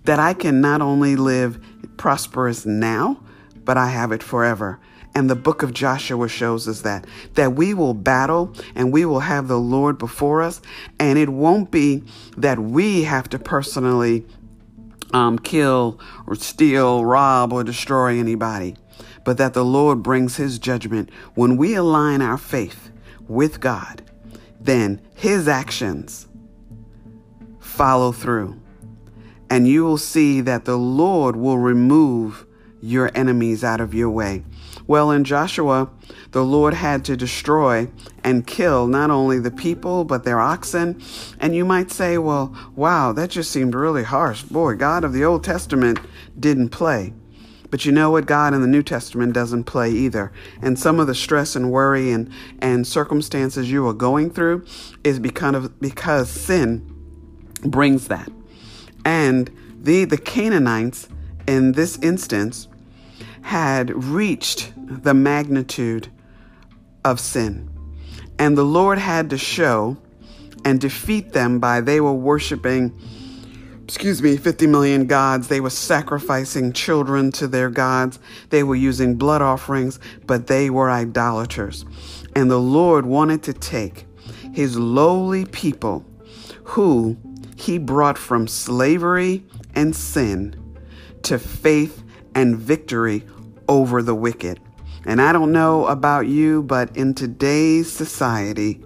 [0.04, 1.58] that I can not only live
[1.96, 3.20] prosperous now,
[3.64, 4.80] but I have it forever.
[5.14, 9.20] And the book of Joshua shows us that, that we will battle and we will
[9.20, 10.60] have the Lord before us.
[10.98, 12.02] And it won't be
[12.36, 14.26] that we have to personally
[15.12, 18.74] um, kill or steal, rob, or destroy anybody,
[19.24, 21.10] but that the Lord brings his judgment.
[21.34, 22.90] When we align our faith
[23.28, 24.02] with God,
[24.60, 26.26] then his actions
[27.60, 28.60] follow through.
[29.54, 32.44] And you will see that the Lord will remove
[32.80, 34.42] your enemies out of your way.
[34.88, 35.90] Well, in Joshua,
[36.32, 37.88] the Lord had to destroy
[38.24, 41.00] and kill not only the people, but their oxen.
[41.38, 44.42] And you might say, well, wow, that just seemed really harsh.
[44.42, 46.00] Boy, God of the Old Testament
[46.36, 47.12] didn't play.
[47.70, 48.26] But you know what?
[48.26, 50.32] God in the New Testament doesn't play either.
[50.60, 54.66] And some of the stress and worry and, and circumstances you are going through
[55.04, 56.90] is because of because sin
[57.62, 58.32] brings that.
[59.04, 61.08] And the, the Canaanites
[61.46, 62.68] in this instance
[63.42, 66.08] had reached the magnitude
[67.04, 67.68] of sin.
[68.38, 69.96] And the Lord had to show
[70.64, 72.98] and defeat them by they were worshiping,
[73.84, 75.48] excuse me, 50 million gods.
[75.48, 78.18] They were sacrificing children to their gods.
[78.48, 81.84] They were using blood offerings, but they were idolaters.
[82.34, 84.06] And the Lord wanted to take
[84.52, 86.04] his lowly people
[86.64, 87.16] who
[87.56, 90.56] he brought from slavery and sin
[91.22, 92.02] to faith
[92.34, 93.24] and victory
[93.68, 94.60] over the wicked.
[95.06, 98.82] And I don't know about you, but in today's society,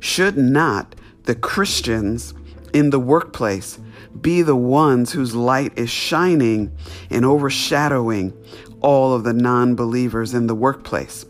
[0.00, 0.94] should not
[1.24, 2.34] the Christians
[2.74, 3.78] in the workplace
[4.20, 6.76] be the ones whose light is shining
[7.10, 8.32] and overshadowing
[8.80, 11.24] all of the non believers in the workplace,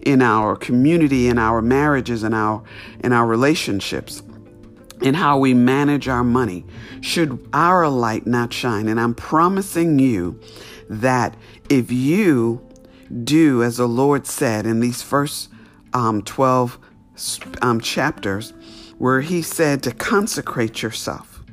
[0.00, 2.62] in our community, in our marriages, in our,
[3.00, 4.22] in our relationships?
[5.04, 6.64] In how we manage our money,
[7.02, 8.88] should our light not shine?
[8.88, 10.40] And I'm promising you
[10.88, 11.36] that
[11.68, 12.66] if you
[13.22, 15.50] do as the Lord said in these first
[15.92, 16.78] um, 12
[17.60, 18.54] um, chapters,
[18.96, 21.44] where He said to consecrate yourself,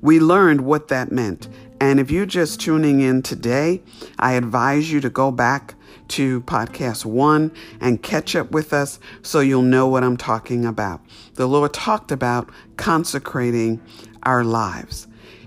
[0.00, 1.48] we learned what that meant.
[1.80, 3.82] And if you're just tuning in today,
[4.16, 5.74] I advise you to go back
[6.08, 11.00] to podcast one and catch up with us so you'll know what I'm talking about.
[11.34, 13.80] The Lord talked about consecrating
[14.22, 15.06] our lives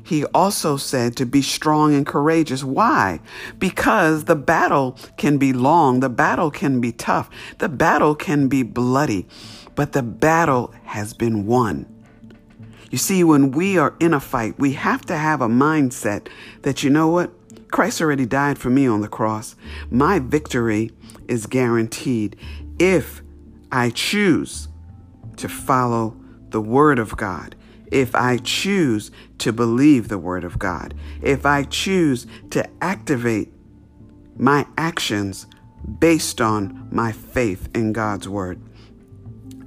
[0.10, 2.64] he also said to be strong and courageous.
[2.64, 3.20] Why?
[3.60, 8.64] Because the battle can be long, the battle can be tough, the battle can be
[8.64, 9.28] bloody,
[9.76, 11.86] but the battle has been won.
[12.90, 16.28] You see, when we are in a fight, we have to have a mindset
[16.64, 17.32] that, you know what?
[17.72, 19.56] Christ already died for me on the cross.
[19.90, 20.92] My victory
[21.28, 22.36] is guaranteed
[22.80, 23.22] if
[23.72, 24.68] I choose
[25.38, 26.16] to follow
[26.50, 27.56] the Word of God
[27.92, 33.52] if I choose to believe the Word of God, if I choose to activate
[34.38, 35.48] my actions
[36.00, 38.62] based on my faith in God's Word.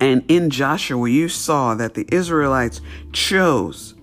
[0.00, 2.80] And in Joshua, you saw that the Israelites
[3.12, 3.94] chose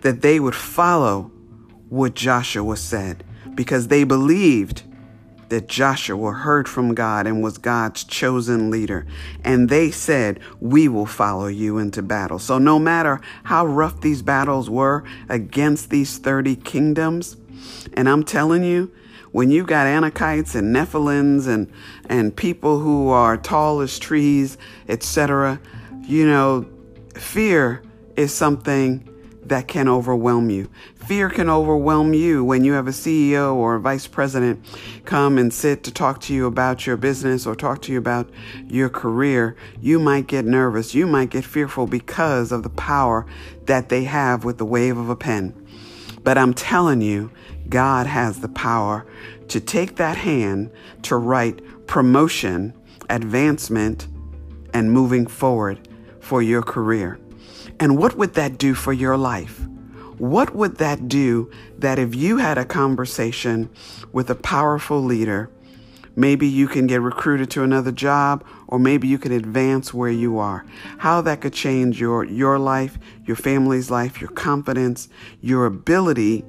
[0.00, 1.30] that they would follow
[1.88, 3.24] what Joshua said
[3.54, 4.82] because they believed
[5.48, 9.06] that Joshua heard from God and was God's chosen leader.
[9.44, 12.38] And they said, We will follow you into battle.
[12.38, 17.36] So, no matter how rough these battles were against these 30 kingdoms,
[17.94, 18.92] and I'm telling you,
[19.32, 21.70] when you've got Anakites and Nephilims and,
[22.08, 24.56] and people who are tall as trees,
[24.88, 25.60] etc.,
[26.02, 26.66] you know,
[27.14, 27.82] fear
[28.16, 29.04] is something
[29.44, 30.70] that can overwhelm you.
[31.08, 34.62] Fear can overwhelm you when you have a CEO or a vice president
[35.06, 38.28] come and sit to talk to you about your business or talk to you about
[38.66, 39.56] your career.
[39.80, 40.94] You might get nervous.
[40.94, 43.24] You might get fearful because of the power
[43.64, 45.54] that they have with the wave of a pen.
[46.24, 47.30] But I'm telling you,
[47.70, 49.06] God has the power
[49.48, 50.70] to take that hand
[51.04, 52.74] to write promotion,
[53.08, 54.08] advancement,
[54.74, 55.88] and moving forward
[56.20, 57.18] for your career?
[57.80, 59.62] And what would that do for your life?
[60.18, 63.70] What would that do that if you had a conversation
[64.12, 65.50] with a powerful leader,
[66.16, 70.38] maybe you can get recruited to another job or maybe you can advance where you
[70.38, 70.66] are.
[70.98, 75.08] How that could change your your life, your family's life, your confidence,
[75.40, 76.44] your ability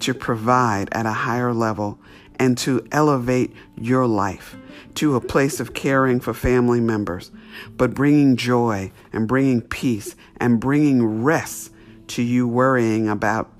[0.00, 1.98] to provide at a higher level
[2.38, 4.56] and to elevate your life
[4.96, 7.30] to a place of caring for family members,
[7.76, 11.70] but bringing joy and bringing peace and bringing rest
[12.08, 13.50] to you worrying about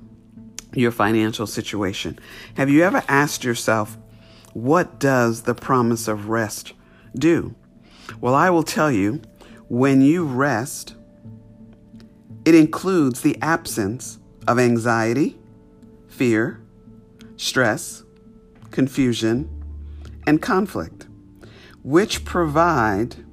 [0.75, 2.19] your financial situation.
[2.55, 3.97] Have you ever asked yourself,
[4.53, 6.73] what does the promise of rest
[7.15, 7.55] do?
[8.21, 9.21] Well, I will tell you,
[9.69, 10.95] when you rest,
[12.45, 15.39] it includes the absence of anxiety,
[16.09, 16.63] fear,
[17.37, 18.05] stress,
[18.71, 19.51] confusion,
[20.27, 21.07] and conflict,
[21.83, 23.26] which provide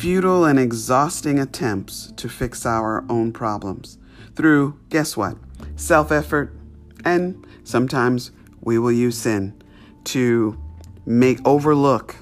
[0.00, 3.98] futile and exhausting attempts to fix our own problems
[4.34, 5.36] through, guess what?
[5.76, 6.56] Self effort,
[7.04, 8.30] and sometimes
[8.62, 9.62] we will use sin
[10.04, 10.58] to
[11.04, 12.16] make overlook.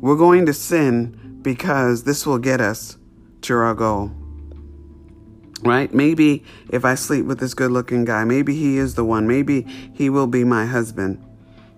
[0.00, 2.96] We're going to sin because this will get us
[3.42, 4.10] to our goal.
[5.60, 5.92] Right?
[5.92, 9.28] Maybe if I sleep with this good looking guy, maybe he is the one.
[9.28, 11.22] Maybe he will be my husband.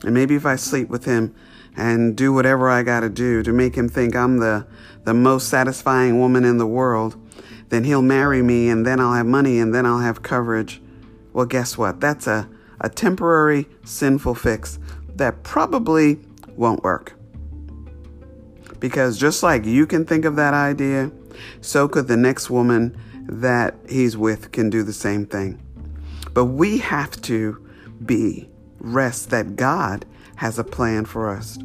[0.05, 1.35] And maybe if I sleep with him,
[1.77, 4.67] and do whatever I got to do to make him think I'm the,
[5.05, 7.17] the most satisfying woman in the world,
[7.69, 10.81] then he'll marry me and then I'll have money and then I'll have coverage.
[11.33, 12.01] Well, guess what?
[12.01, 12.49] That's a,
[12.81, 14.79] a temporary sinful fix
[15.17, 16.21] that probably
[16.57, 17.13] won't work.
[18.81, 21.11] Because just like you can think of that idea,
[21.61, 22.97] so could the next woman
[23.29, 25.61] that he's with can do the same thing.
[26.33, 27.67] But we have to
[28.05, 30.05] be rest that God
[30.37, 31.59] has a plan for us.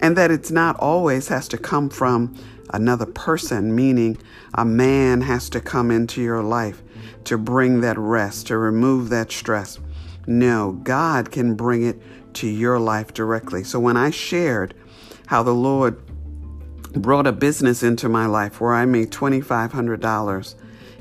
[0.00, 2.34] And that it's not always has to come from
[2.70, 4.18] another person, meaning
[4.54, 6.82] a man has to come into your life
[7.24, 9.78] to bring that rest, to remove that stress.
[10.26, 12.00] No, God can bring it
[12.34, 13.64] to your life directly.
[13.64, 14.74] So when I shared
[15.26, 16.00] how the Lord
[16.92, 20.54] brought a business into my life where I made $2,500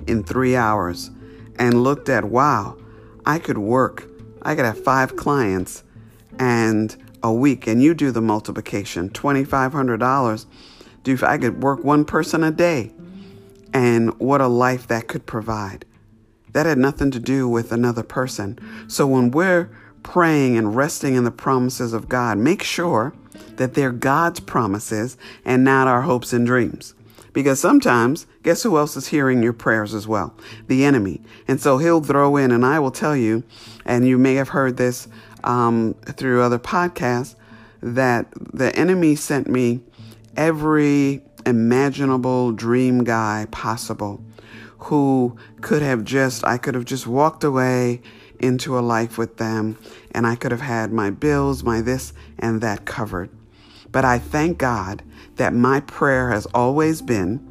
[0.07, 1.11] in three hours
[1.57, 2.77] and looked at, wow,
[3.25, 4.07] I could work,
[4.41, 5.83] I could have five clients
[6.39, 10.45] and a week and you do the multiplication $2500
[11.03, 12.91] do i could work one person a day.
[13.73, 15.85] And what a life that could provide.
[16.51, 18.59] That had nothing to do with another person.
[18.89, 19.71] So when we're
[20.03, 23.13] praying and resting in the promises of god make sure
[23.57, 26.93] that they're god's promises and not our hopes and dreams.
[27.33, 30.35] Because sometimes guess who else is hearing your prayers as well
[30.67, 33.43] the enemy and so he'll throw in and i will tell you
[33.85, 35.07] and you may have heard this
[35.43, 37.35] um, through other podcasts
[37.81, 39.81] that the enemy sent me
[40.37, 44.23] every imaginable dream guy possible
[44.85, 48.01] who could have just, I could have just walked away
[48.39, 49.77] into a life with them
[50.11, 53.29] and I could have had my bills, my this and that covered.
[53.91, 55.03] But I thank God
[55.35, 57.50] that my prayer has always been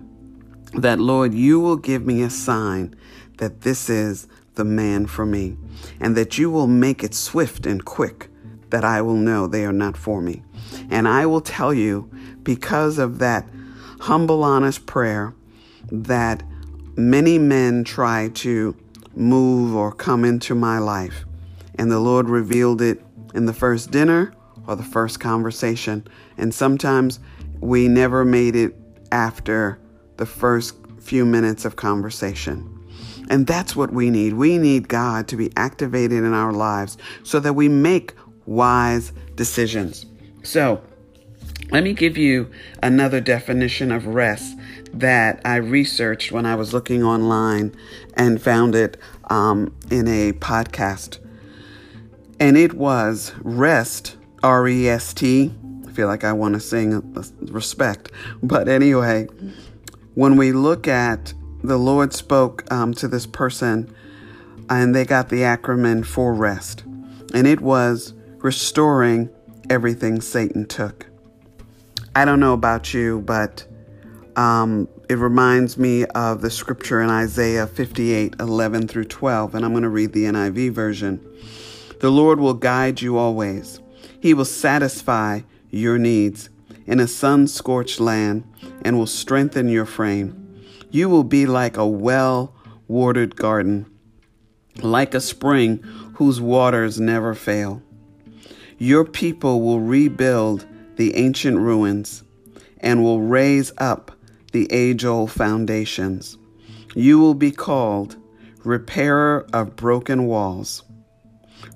[0.75, 2.95] that, Lord, you will give me a sign
[3.39, 5.57] that this is the man for me,
[6.01, 8.29] and that you will make it swift and quick,
[8.71, 10.43] that I will know they are not for me.
[10.91, 12.11] And I will tell you,
[12.43, 13.49] because of that
[14.01, 15.35] humble, honest prayer,
[15.91, 16.43] that
[16.97, 18.77] many men try to
[19.15, 21.25] move or come into my life.
[21.77, 23.03] And the Lord revealed it
[23.35, 24.35] in the first dinner
[24.67, 26.07] or the first conversation.
[26.37, 27.21] And sometimes
[27.61, 28.77] we never made it
[29.11, 29.79] after
[30.21, 32.77] the first few minutes of conversation.
[33.31, 34.35] And that's what we need.
[34.35, 38.15] We need God to be activated in our lives so that we make
[38.47, 40.05] wise decisions.
[40.43, 40.83] So,
[41.71, 42.51] let me give you
[42.83, 44.57] another definition of rest
[44.93, 47.75] that I researched when I was looking online
[48.15, 48.97] and found it
[49.31, 51.19] um, in a podcast.
[52.39, 55.55] And it was rest, R E S T.
[55.87, 58.11] I feel like I want to sing respect.
[58.43, 59.29] But anyway,
[60.15, 61.33] when we look at
[61.63, 63.95] the Lord spoke um, to this person,
[64.69, 66.85] and they got the acronym for rest.
[67.35, 69.31] And it was restoring
[69.69, 71.07] everything Satan took.
[72.15, 73.67] I don't know about you, but
[74.37, 79.73] um, it reminds me of the scripture in Isaiah 58 11 through 12, and I'm
[79.73, 81.25] going to read the NIV version.
[82.01, 83.81] The Lord will guide you always,
[84.21, 86.49] He will satisfy your needs
[86.91, 88.43] in a sun scorched land
[88.85, 90.61] and will strengthen your frame.
[90.91, 92.53] You will be like a well
[92.89, 93.87] watered garden,
[94.83, 95.77] like a spring
[96.15, 97.81] whose waters never fail.
[98.77, 100.67] Your people will rebuild
[100.97, 102.25] the ancient ruins
[102.81, 104.11] and will raise up
[104.51, 106.39] the age old foundations.
[106.97, 108.17] You will be called
[108.65, 110.83] repairer of broken walls,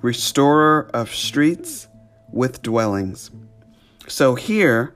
[0.02, 1.86] restorer of streets
[2.32, 3.30] with dwellings.
[4.08, 4.93] So here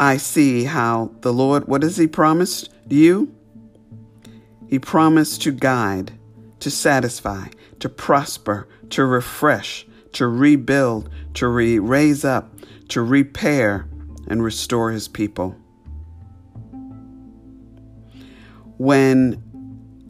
[0.00, 3.34] I see how the Lord, what has He promised you?
[4.66, 6.18] He promised to guide,
[6.60, 7.48] to satisfy,
[7.80, 12.50] to prosper, to refresh, to rebuild, to re- raise up,
[12.88, 13.86] to repair,
[14.26, 15.54] and restore His people.
[18.78, 19.42] When,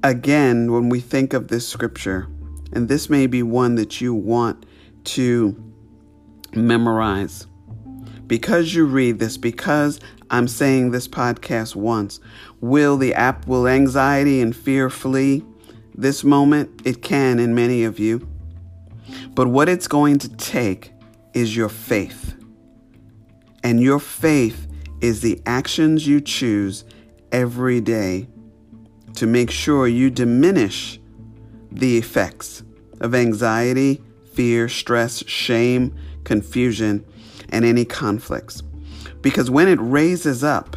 [0.04, 2.28] again, when we think of this scripture,
[2.72, 4.66] and this may be one that you want
[5.06, 5.72] to
[6.54, 7.48] memorize,
[8.30, 9.98] because you read this, because
[10.30, 12.20] I'm saying this podcast once,
[12.60, 15.42] will the app, will anxiety and fear flee
[15.96, 16.82] this moment?
[16.84, 18.28] It can in many of you.
[19.34, 20.92] But what it's going to take
[21.34, 22.36] is your faith.
[23.64, 24.68] And your faith
[25.00, 26.84] is the actions you choose
[27.32, 28.28] every day
[29.16, 31.00] to make sure you diminish
[31.72, 32.62] the effects
[33.00, 34.00] of anxiety,
[34.34, 35.96] fear, stress, shame,
[36.30, 37.04] confusion,
[37.48, 38.62] and any conflicts.
[39.20, 40.76] Because when it raises up,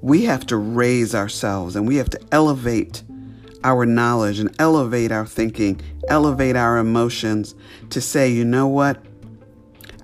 [0.00, 3.02] we have to raise ourselves and we have to elevate
[3.64, 5.78] our knowledge and elevate our thinking,
[6.08, 7.54] elevate our emotions
[7.90, 9.04] to say, you know what?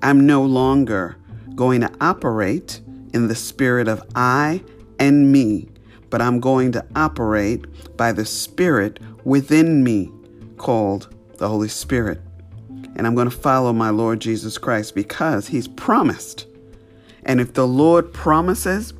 [0.02, 1.16] I'm no longer
[1.54, 2.82] going to operate
[3.14, 4.62] in the spirit of I
[4.98, 5.70] and me,
[6.10, 10.12] but I'm going to operate by the spirit within me
[10.58, 12.20] called the Holy Spirit
[13.00, 16.46] and I'm going to follow my Lord Jesus Christ because he's promised.
[17.24, 18.92] And if the Lord promises,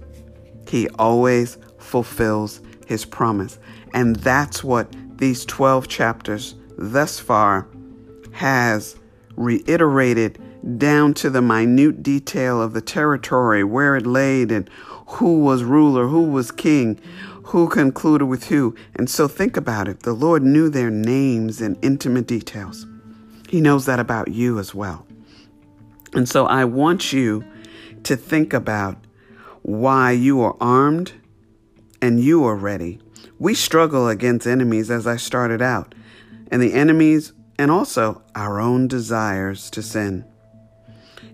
[0.67, 3.59] he always fulfills his promise.
[3.93, 7.69] And that's what these 12 chapters thus far
[8.33, 8.97] has
[9.37, 10.41] reiterated
[10.79, 14.71] down to the minute detail of the territory, where it laid, and
[15.09, 16.99] who was ruler, who was king,
[17.43, 18.75] who concluded with who.
[18.95, 20.05] And so think about it.
[20.05, 22.87] The Lord knew their names in intimate details.
[23.51, 25.05] He knows that about you as well.
[26.15, 27.45] And so I want you
[28.05, 28.97] to think about
[29.63, 31.13] why you are armed
[32.01, 33.01] and you are ready.
[33.41, 35.97] We struggle against enemies as I started out,
[36.49, 40.25] and the enemies and also our own desires to sin.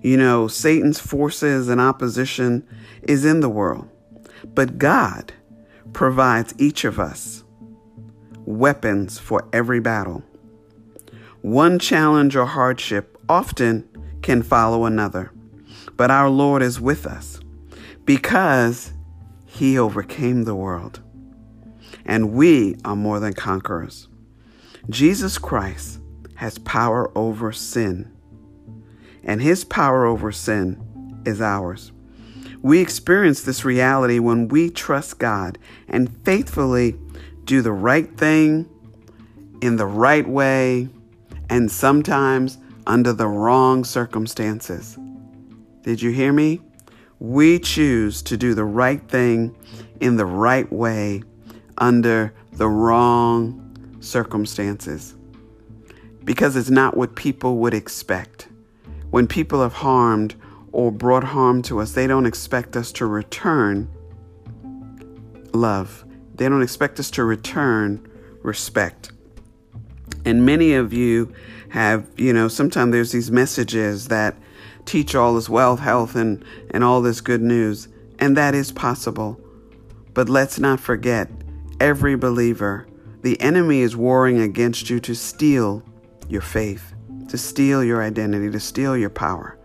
[0.00, 2.66] You know, Satan's forces and opposition
[3.02, 3.90] is in the world,
[4.54, 5.34] but God
[5.92, 7.44] provides each of us
[8.46, 10.24] weapons for every battle.
[11.46, 13.88] One challenge or hardship often
[14.20, 15.30] can follow another,
[15.96, 17.38] but our Lord is with us
[18.04, 18.92] because
[19.44, 20.98] he overcame the world.
[22.04, 24.08] And we are more than conquerors.
[24.90, 26.00] Jesus Christ
[26.34, 28.10] has power over sin,
[29.22, 31.92] and his power over sin is ours.
[32.60, 36.96] We experience this reality when we trust God and faithfully
[37.44, 38.68] do the right thing
[39.62, 40.88] in the right way
[41.48, 44.98] and sometimes under the wrong circumstances.
[45.82, 46.60] Did you hear me?
[47.18, 49.56] We choose to do the right thing
[50.00, 51.22] in the right way
[51.78, 55.14] under the wrong circumstances
[56.24, 58.48] because it's not what people would expect.
[59.10, 60.34] When people have harmed
[60.72, 63.88] or brought harm to us, they don't expect us to return
[65.52, 66.04] love.
[66.34, 68.06] They don't expect us to return
[68.42, 69.12] respect.
[70.26, 71.32] And many of you
[71.68, 74.36] have, you know, sometimes there's these messages that
[74.84, 77.86] teach all this wealth, health, and, and all this good news.
[78.18, 79.40] And that is possible.
[80.14, 81.30] But let's not forget
[81.78, 82.88] every believer,
[83.22, 85.84] the enemy is warring against you to steal
[86.28, 86.92] your faith,
[87.28, 89.56] to steal your identity, to steal your power.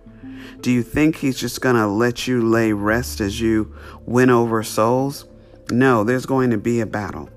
[0.60, 3.74] Do you think he's just going to let you lay rest as you
[4.06, 5.26] win over souls?
[5.72, 7.30] No, there's going to be a battle.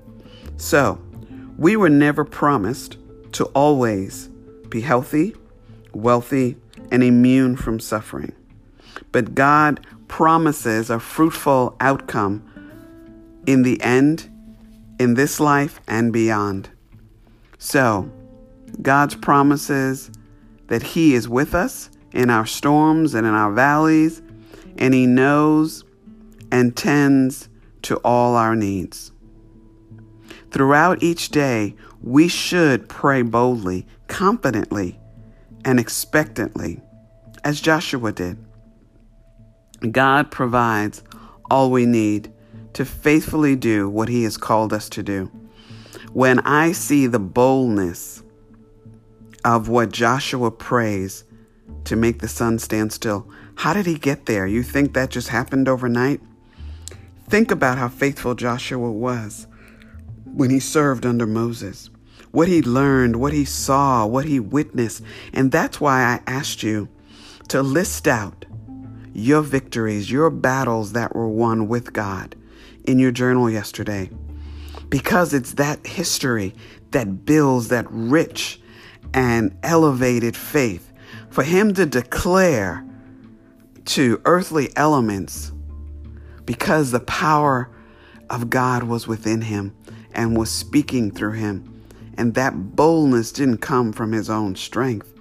[0.57, 1.01] So,
[1.57, 2.97] we were never promised
[3.35, 4.29] to always
[4.69, 5.35] be healthy,
[5.93, 6.55] wealthy,
[6.89, 8.33] and immune from suffering.
[9.11, 12.43] But God promises a fruitful outcome
[13.45, 14.29] in the end,
[14.99, 16.69] in this life, and beyond.
[17.57, 18.09] So,
[18.81, 20.11] God's promises
[20.67, 24.21] that He is with us in our storms and in our valleys,
[24.77, 25.83] and He knows
[26.53, 27.49] and tends
[27.81, 29.11] to all our needs.
[30.51, 34.99] Throughout each day, we should pray boldly, confidently,
[35.63, 36.81] and expectantly,
[37.43, 38.37] as Joshua did.
[39.91, 41.03] God provides
[41.49, 42.31] all we need
[42.73, 45.31] to faithfully do what He has called us to do.
[46.13, 48.23] When I see the boldness
[49.43, 51.23] of what Joshua prays
[51.85, 54.47] to make the sun stand still, how did he get there?
[54.47, 56.21] You think that just happened overnight?
[57.27, 59.47] Think about how faithful Joshua was
[60.35, 61.89] when he served under Moses,
[62.31, 65.01] what he learned, what he saw, what he witnessed.
[65.33, 66.89] And that's why I asked you
[67.47, 68.45] to list out
[69.13, 72.35] your victories, your battles that were won with God
[72.83, 74.09] in your journal yesterday.
[74.89, 76.53] Because it's that history
[76.91, 78.59] that builds that rich
[79.13, 80.91] and elevated faith.
[81.29, 82.85] For him to declare
[83.85, 85.53] to earthly elements,
[86.45, 87.69] because the power
[88.29, 89.75] of God was within him
[90.15, 91.71] and was speaking through him.
[92.17, 95.13] And that boldness didn't come from his own strength.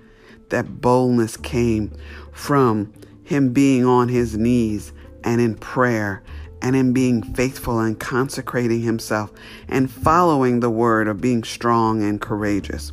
[0.51, 1.93] That boldness came
[2.33, 2.93] from
[3.25, 4.93] him being on his knees
[5.25, 6.23] and in prayer
[6.63, 9.33] and in being faithful and consecrating himself
[9.69, 12.93] and following the word of being strong and courageous.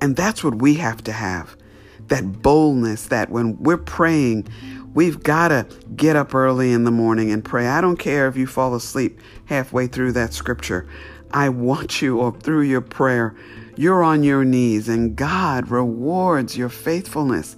[0.00, 1.56] And that's what we have to have
[2.08, 4.48] that boldness that when we're praying,
[4.94, 7.68] we've got to get up early in the morning and pray.
[7.68, 10.86] I don't care if you fall asleep halfway through that scripture.
[11.30, 13.34] I want you, or through your prayer,
[13.76, 17.56] you're on your knees and God rewards your faithfulness.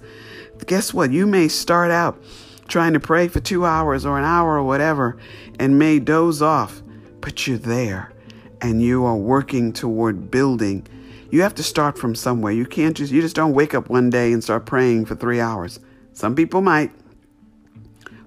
[0.65, 1.11] Guess what?
[1.11, 2.21] You may start out
[2.67, 5.17] trying to pray for two hours or an hour or whatever
[5.59, 6.81] and may doze off,
[7.19, 8.13] but you're there
[8.61, 10.85] and you are working toward building.
[11.29, 12.53] You have to start from somewhere.
[12.53, 15.39] You can't just, you just don't wake up one day and start praying for three
[15.39, 15.79] hours.
[16.13, 16.91] Some people might,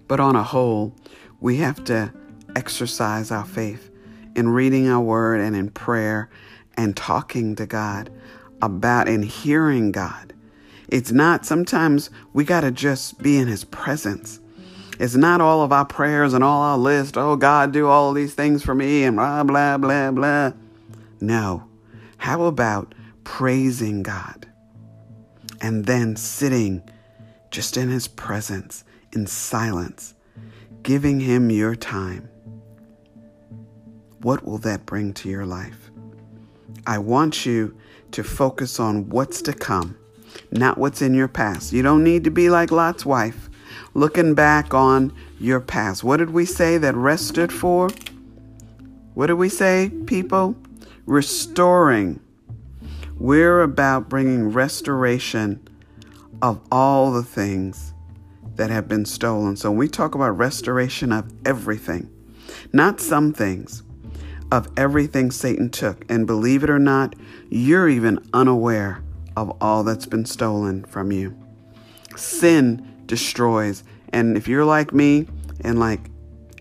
[0.08, 0.94] but on a whole,
[1.40, 2.12] we have to
[2.56, 3.90] exercise our faith
[4.34, 6.28] in reading our word and in prayer
[6.76, 8.10] and talking to God
[8.60, 10.32] about and hearing God.
[10.88, 14.40] It's not, sometimes we got to just be in His presence.
[14.98, 18.34] It's not all of our prayers and all our list, oh, God, do all these
[18.34, 20.52] things for me and blah, blah, blah, blah.
[21.20, 21.64] No.
[22.18, 22.94] How about
[23.24, 24.46] praising God
[25.60, 26.82] and then sitting
[27.50, 30.14] just in His presence in silence,
[30.82, 32.28] giving Him your time?
[34.24, 35.90] What will that bring to your life?
[36.86, 37.76] I want you
[38.12, 39.98] to focus on what's to come,
[40.50, 41.74] not what's in your past.
[41.74, 43.50] You don't need to be like Lot's wife,
[43.92, 46.04] looking back on your past.
[46.04, 47.90] What did we say that rest stood for?
[49.12, 50.56] What did we say, people?
[51.04, 52.18] Restoring.
[53.18, 55.68] We're about bringing restoration
[56.40, 57.92] of all the things
[58.56, 59.56] that have been stolen.
[59.56, 62.10] So we talk about restoration of everything,
[62.72, 63.82] not some things
[64.54, 66.04] of everything Satan took.
[66.08, 67.16] And believe it or not,
[67.50, 69.02] you're even unaware
[69.36, 71.36] of all that's been stolen from you.
[72.14, 73.82] Sin destroys.
[74.12, 75.26] And if you're like me
[75.62, 76.08] and like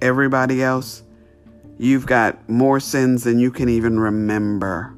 [0.02, 1.04] everybody else,
[1.78, 4.96] you've got more sins than you can even remember.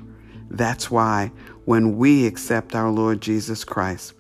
[0.49, 1.33] That's why
[1.65, 4.13] when we accept our Lord Jesus Christ,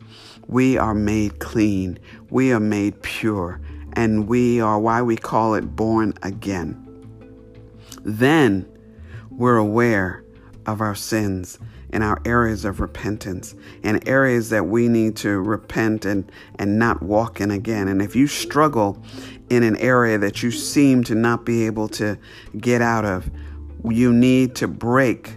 [0.47, 1.97] we are made clean,
[2.29, 3.61] we are made pure,
[3.93, 6.84] and we are why we call it born again
[8.05, 8.65] then
[9.29, 10.23] we're aware
[10.65, 16.05] of our sins and our areas of repentance and areas that we need to repent
[16.05, 17.87] and, and not walk in again.
[17.87, 19.01] And if you struggle
[19.49, 22.17] in an area that you seem to not be able to
[22.57, 23.29] get out of,
[23.83, 25.35] you need to break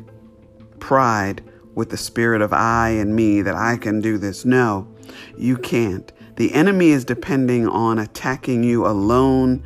[0.78, 1.42] pride
[1.74, 4.44] with the spirit of I and me that I can do this.
[4.44, 4.88] No,
[5.36, 6.10] you can't.
[6.36, 9.62] The enemy is depending on attacking you alone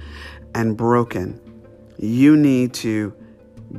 [0.55, 1.42] and broken.
[2.03, 3.15] You need to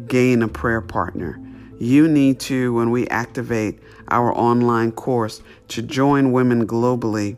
[0.07, 1.41] gain a prayer partner.
[1.77, 7.35] You need to, when we activate our online course, to join women globally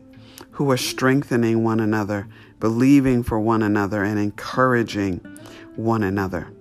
[0.52, 2.28] who are strengthening one another,
[2.60, 5.16] believing for one another, and encouraging
[5.74, 6.52] one another.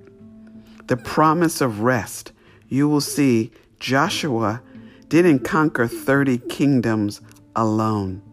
[0.87, 2.31] The promise of rest,
[2.67, 4.63] you will see Joshua
[5.07, 7.21] didn't conquer 30 kingdoms
[7.55, 8.23] alone.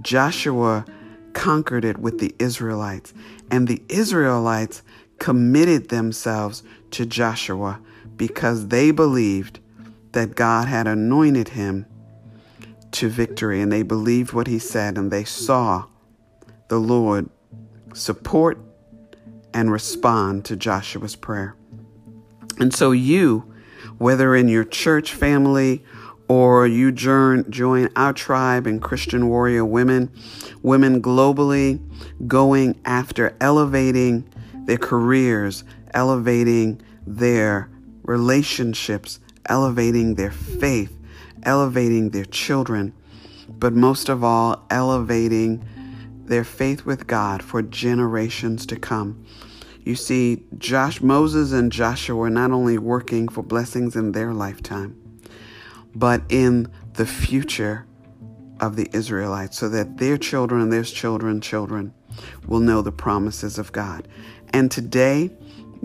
[0.00, 0.84] Joshua
[1.32, 3.12] conquered it with the Israelites,
[3.50, 4.82] and the Israelites
[5.18, 6.62] committed themselves
[6.92, 7.80] to Joshua
[8.16, 9.60] because they believed
[10.12, 11.86] that God had anointed him
[12.92, 15.84] to victory and they believed what he said and they saw
[16.68, 17.28] the Lord
[17.92, 18.58] support
[19.52, 21.56] and respond to Joshua's prayer.
[22.58, 23.52] And so, you,
[23.98, 25.84] whether in your church family
[26.28, 30.10] or you join, join our tribe and Christian warrior women,
[30.62, 31.80] women globally
[32.26, 34.28] going after elevating
[34.66, 35.64] their careers,
[35.94, 37.70] elevating their
[38.02, 40.96] relationships, elevating their faith,
[41.44, 42.92] elevating their children,
[43.48, 45.64] but most of all, elevating
[46.24, 49.24] their faith with God for generations to come.
[49.84, 55.00] You see, Josh, Moses and Joshua were not only working for blessings in their lifetime,
[55.94, 57.86] but in the future
[58.58, 61.94] of the Israelites, so that their children and their children, children
[62.46, 64.08] will know the promises of God.
[64.52, 65.30] And today,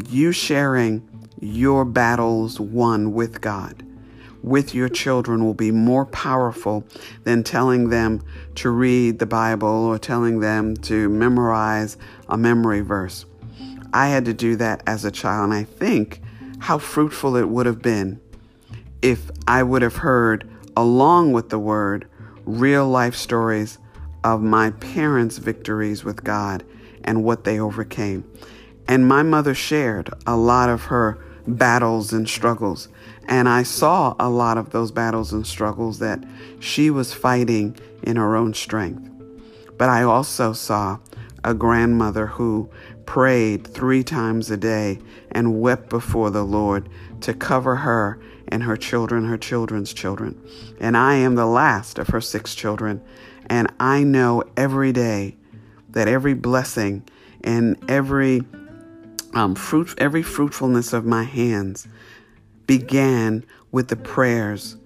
[0.09, 1.07] you sharing
[1.39, 3.84] your battles won with God
[4.43, 6.84] with your children will be more powerful
[7.24, 8.22] than telling them
[8.55, 11.97] to read the Bible or telling them to memorize
[12.28, 13.26] a memory verse.
[13.93, 16.22] I had to do that as a child, and I think
[16.59, 18.20] how fruitful it would have been
[19.01, 22.07] if I would have heard, along with the word,
[22.45, 23.78] real life stories
[24.24, 26.64] of my parents' victories with God
[27.03, 28.24] and what they overcame.
[28.91, 31.17] And my mother shared a lot of her
[31.47, 32.89] battles and struggles.
[33.25, 36.21] And I saw a lot of those battles and struggles that
[36.59, 39.09] she was fighting in her own strength.
[39.77, 40.99] But I also saw
[41.41, 42.69] a grandmother who
[43.05, 44.99] prayed three times a day
[45.31, 46.89] and wept before the Lord
[47.21, 48.19] to cover her
[48.49, 50.37] and her children, her children's children.
[50.81, 53.01] And I am the last of her six children.
[53.45, 55.37] And I know every day
[55.91, 57.07] that every blessing
[57.41, 58.43] and every
[59.34, 61.88] um, fruit, every fruitfulness of my hands
[62.67, 64.77] began with the prayers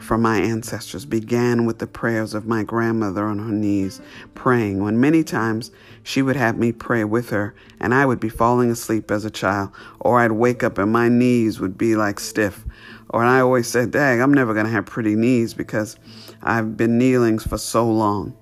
[0.00, 4.00] from my ancestors, began with the prayers of my grandmother on her knees,
[4.34, 4.82] praying.
[4.82, 5.70] When many times
[6.02, 9.30] she would have me pray with her, and I would be falling asleep as a
[9.30, 9.70] child,
[10.00, 12.64] or I'd wake up and my knees would be like stiff.
[13.10, 15.96] Or I always said, Dang, I'm never going to have pretty knees because
[16.42, 18.36] I've been kneeling for so long.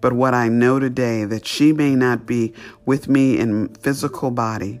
[0.00, 2.54] But what I know today that she may not be
[2.86, 4.80] with me in physical body,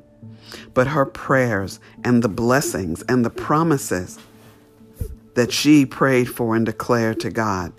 [0.74, 4.18] but her prayers and the blessings and the promises
[5.34, 7.72] that she prayed for and declared to God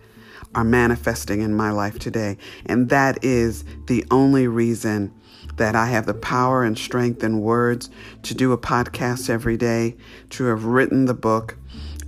[0.55, 2.37] are manifesting in my life today.
[2.65, 5.13] And that is the only reason
[5.57, 7.89] that I have the power and strength and words
[8.23, 9.97] to do a podcast every day,
[10.31, 11.57] to have written the book,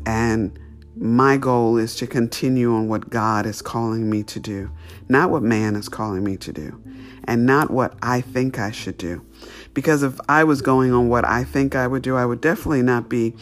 [0.05, 0.57] and
[0.95, 4.71] my goal is to continue on what God is calling me to do,
[5.11, 6.81] not what man is calling me to do,
[7.25, 9.25] and not what I think I should do.
[9.73, 12.81] Because if I was going on what I think I would do, I would definitely
[12.81, 13.35] not be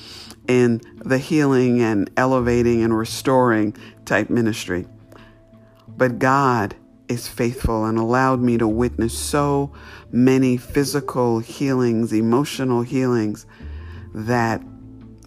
[0.48, 4.88] in the healing and elevating and restoring type ministry.
[5.88, 6.76] But God
[7.08, 9.72] is faithful and allowed me to witness so
[10.12, 13.46] many physical healings, emotional healings
[14.14, 14.62] that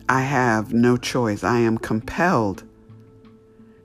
[0.09, 1.45] I have no choice.
[1.45, 2.64] I am compelled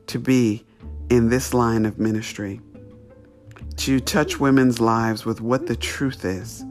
[0.08, 0.64] to be
[1.10, 2.60] in this line of ministry,
[3.78, 6.62] to touch women's lives with what the truth is,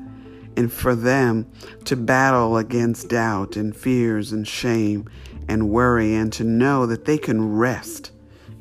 [0.57, 1.51] and for them
[1.85, 5.09] to battle against doubt and fears and shame
[5.49, 8.11] and worry, and to know that they can rest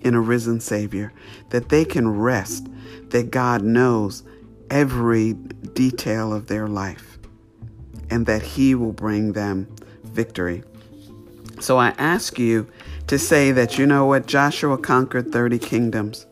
[0.02, 1.12] in a risen Savior,
[1.50, 2.68] that they can rest,
[3.10, 4.24] that God knows
[4.70, 7.18] every detail of their life,
[8.10, 9.68] and that He will bring them
[10.04, 10.64] victory.
[11.60, 12.70] So I ask you
[13.08, 16.26] to say that, you know what, Joshua conquered 30 kingdoms.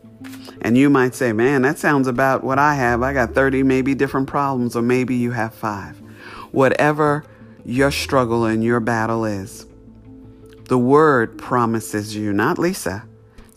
[0.60, 3.02] And you might say, man, that sounds about what I have.
[3.02, 6.00] I got 30 maybe different problems, or maybe you have five.
[6.52, 7.24] Whatever
[7.64, 9.66] your struggle and your battle is,
[10.68, 13.04] the word promises you, not Lisa,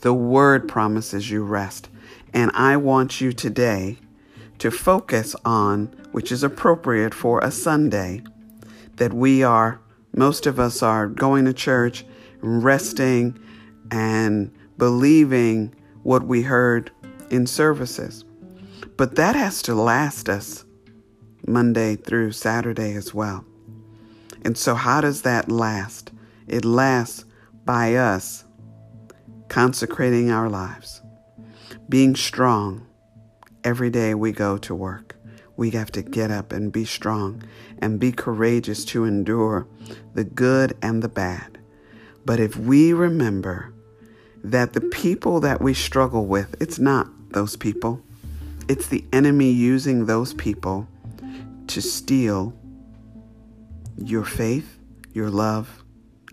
[0.02, 1.90] the word promises you rest.
[2.34, 3.98] And I want you today
[4.60, 8.24] to focus on, which is appropriate for a Sunday,
[8.98, 9.80] that we are
[10.16, 12.06] most of us are going to church,
[12.42, 13.38] resting,
[13.92, 16.92] and believing what we heard
[17.30, 18.24] in services.
[18.96, 20.66] But that has to last us
[21.46, 23.46] Monday through Saturday as well.
[24.44, 26.12] And so, how does that last?
[26.48, 27.26] It lasts
[27.66, 28.46] by us
[29.50, 31.02] consecrating our lives,
[31.90, 32.88] being strong
[33.64, 35.18] every day we go to work
[35.58, 37.44] we have to get up and be strong
[37.82, 39.68] and be courageous to endure
[40.14, 41.58] the good and the bad.
[42.26, 43.74] But if we remember
[44.44, 48.02] that the people that we struggle with, it's not those people,
[48.68, 50.88] it's the enemy using those people
[51.68, 52.54] to steal
[53.98, 54.80] your faith,
[55.14, 55.84] your love,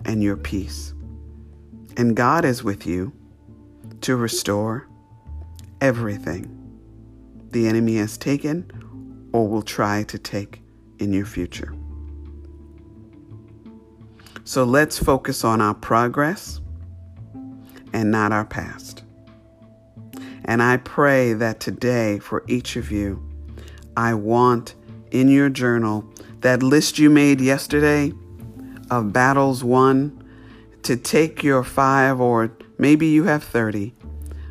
[0.05, 0.95] and your peace.
[1.97, 3.13] And God is with you
[4.01, 4.89] to restore
[5.81, 6.51] everything
[7.51, 8.69] the enemy has taken
[9.33, 10.64] or will try to take
[10.99, 11.75] in your future.
[14.45, 16.61] So let's focus on our progress
[17.93, 19.03] and not our past.
[20.45, 23.23] And I pray that today, for each of you,
[23.97, 24.75] I want
[25.11, 26.05] in your journal
[26.41, 28.13] that list you made yesterday
[28.91, 30.23] of battles won
[30.83, 33.95] to take your five or maybe you have 30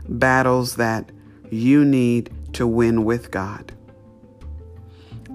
[0.09, 1.11] battles that
[1.51, 3.73] you need to win with God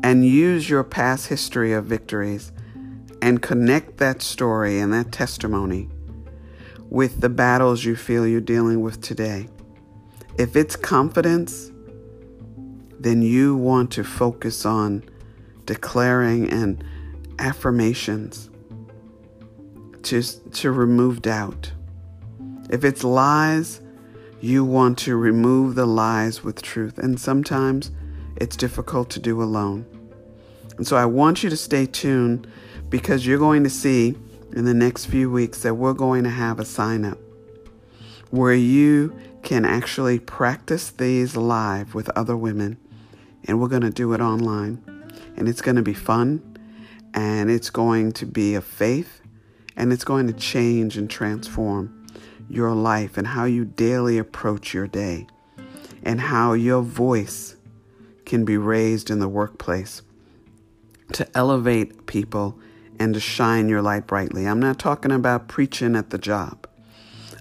[0.03, 2.53] and use your past history of victories
[3.21, 5.89] and connect that story and that testimony
[6.89, 9.49] with the battles you feel you're dealing with today.
[10.39, 11.71] If it's confidence,
[12.99, 15.05] then you want to focus on
[15.67, 16.83] declaring and
[17.39, 18.49] affirmations
[20.05, 21.73] to, to remove doubt.
[22.71, 23.81] If it's lies,
[24.41, 26.99] you want to remove the lies with truth.
[26.99, 27.91] And sometimes
[28.41, 29.87] it's difficult to do alone.
[30.77, 32.47] And so I want you to stay tuned
[32.89, 34.17] because you're going to see
[34.53, 37.19] in the next few weeks that we're going to have a sign up
[38.31, 42.79] where you can actually practice these live with other women.
[43.45, 44.83] And we're going to do it online.
[45.37, 46.43] And it's going to be fun.
[47.15, 49.23] And it's going to be a faith.
[49.77, 52.07] And it's going to change and transform
[52.49, 55.27] your life and how you daily approach your day.
[56.03, 57.57] And how your voice
[58.29, 60.03] can be raised in the workplace
[61.13, 62.59] to elevate people
[63.01, 64.47] and to shine your light brightly.
[64.47, 66.69] I'm not talking about preaching at the job.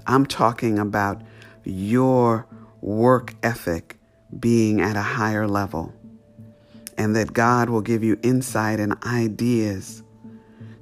[0.06, 1.22] I'm talking about
[1.64, 2.48] your
[2.82, 3.98] work ethic
[4.40, 5.94] being at a higher level
[6.98, 10.04] and that God will give you insight and ideas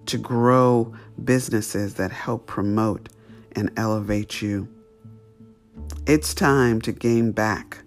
[0.06, 0.94] to grow
[1.24, 3.10] businesses that help promote
[3.54, 4.68] and elevate you.
[6.06, 7.80] It's time to gain back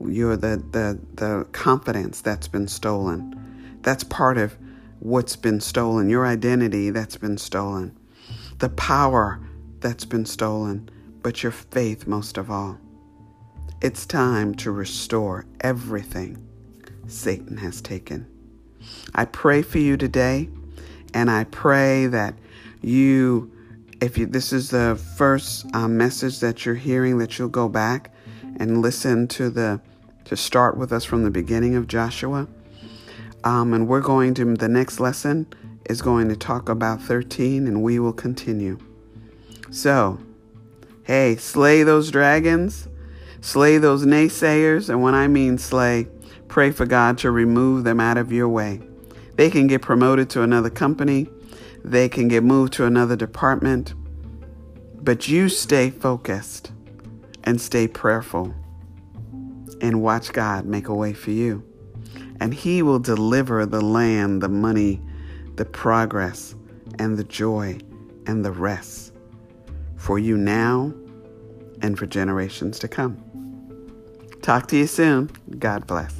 [0.00, 3.78] your the, the the confidence that's been stolen.
[3.82, 4.56] That's part of
[5.00, 7.96] what's been stolen, your identity that's been stolen,
[8.58, 9.40] the power
[9.80, 10.88] that's been stolen,
[11.22, 12.78] but your faith most of all.
[13.80, 16.46] It's time to restore everything
[17.06, 18.26] Satan has taken.
[19.14, 20.50] I pray for you today,
[21.14, 22.34] and I pray that
[22.82, 23.50] you,
[24.02, 28.14] if you, this is the first uh, message that you're hearing, that you'll go back
[28.58, 29.80] and listen to the
[30.30, 32.46] to start with us from the beginning of Joshua
[33.42, 35.48] um, and we're going to, the next lesson
[35.86, 38.78] is going to talk about 13, and we will continue.
[39.72, 40.20] So,
[41.02, 42.86] hey, slay those dragons,
[43.40, 46.06] slay those naysayers, and when I mean slay,
[46.46, 48.80] pray for God to remove them out of your way.
[49.34, 51.28] They can get promoted to another company,
[51.84, 53.94] they can get moved to another department,
[55.02, 56.70] but you stay focused
[57.42, 58.54] and stay prayerful
[59.80, 61.64] and watch God make a way for you
[62.40, 65.00] and He will deliver the land, the money,
[65.56, 66.54] the progress,
[66.98, 67.78] and the joy
[68.26, 69.12] and the rest
[69.96, 70.92] for you now
[71.82, 73.22] and for generations to come.
[74.42, 75.30] Talk to you soon.
[75.58, 76.19] God bless.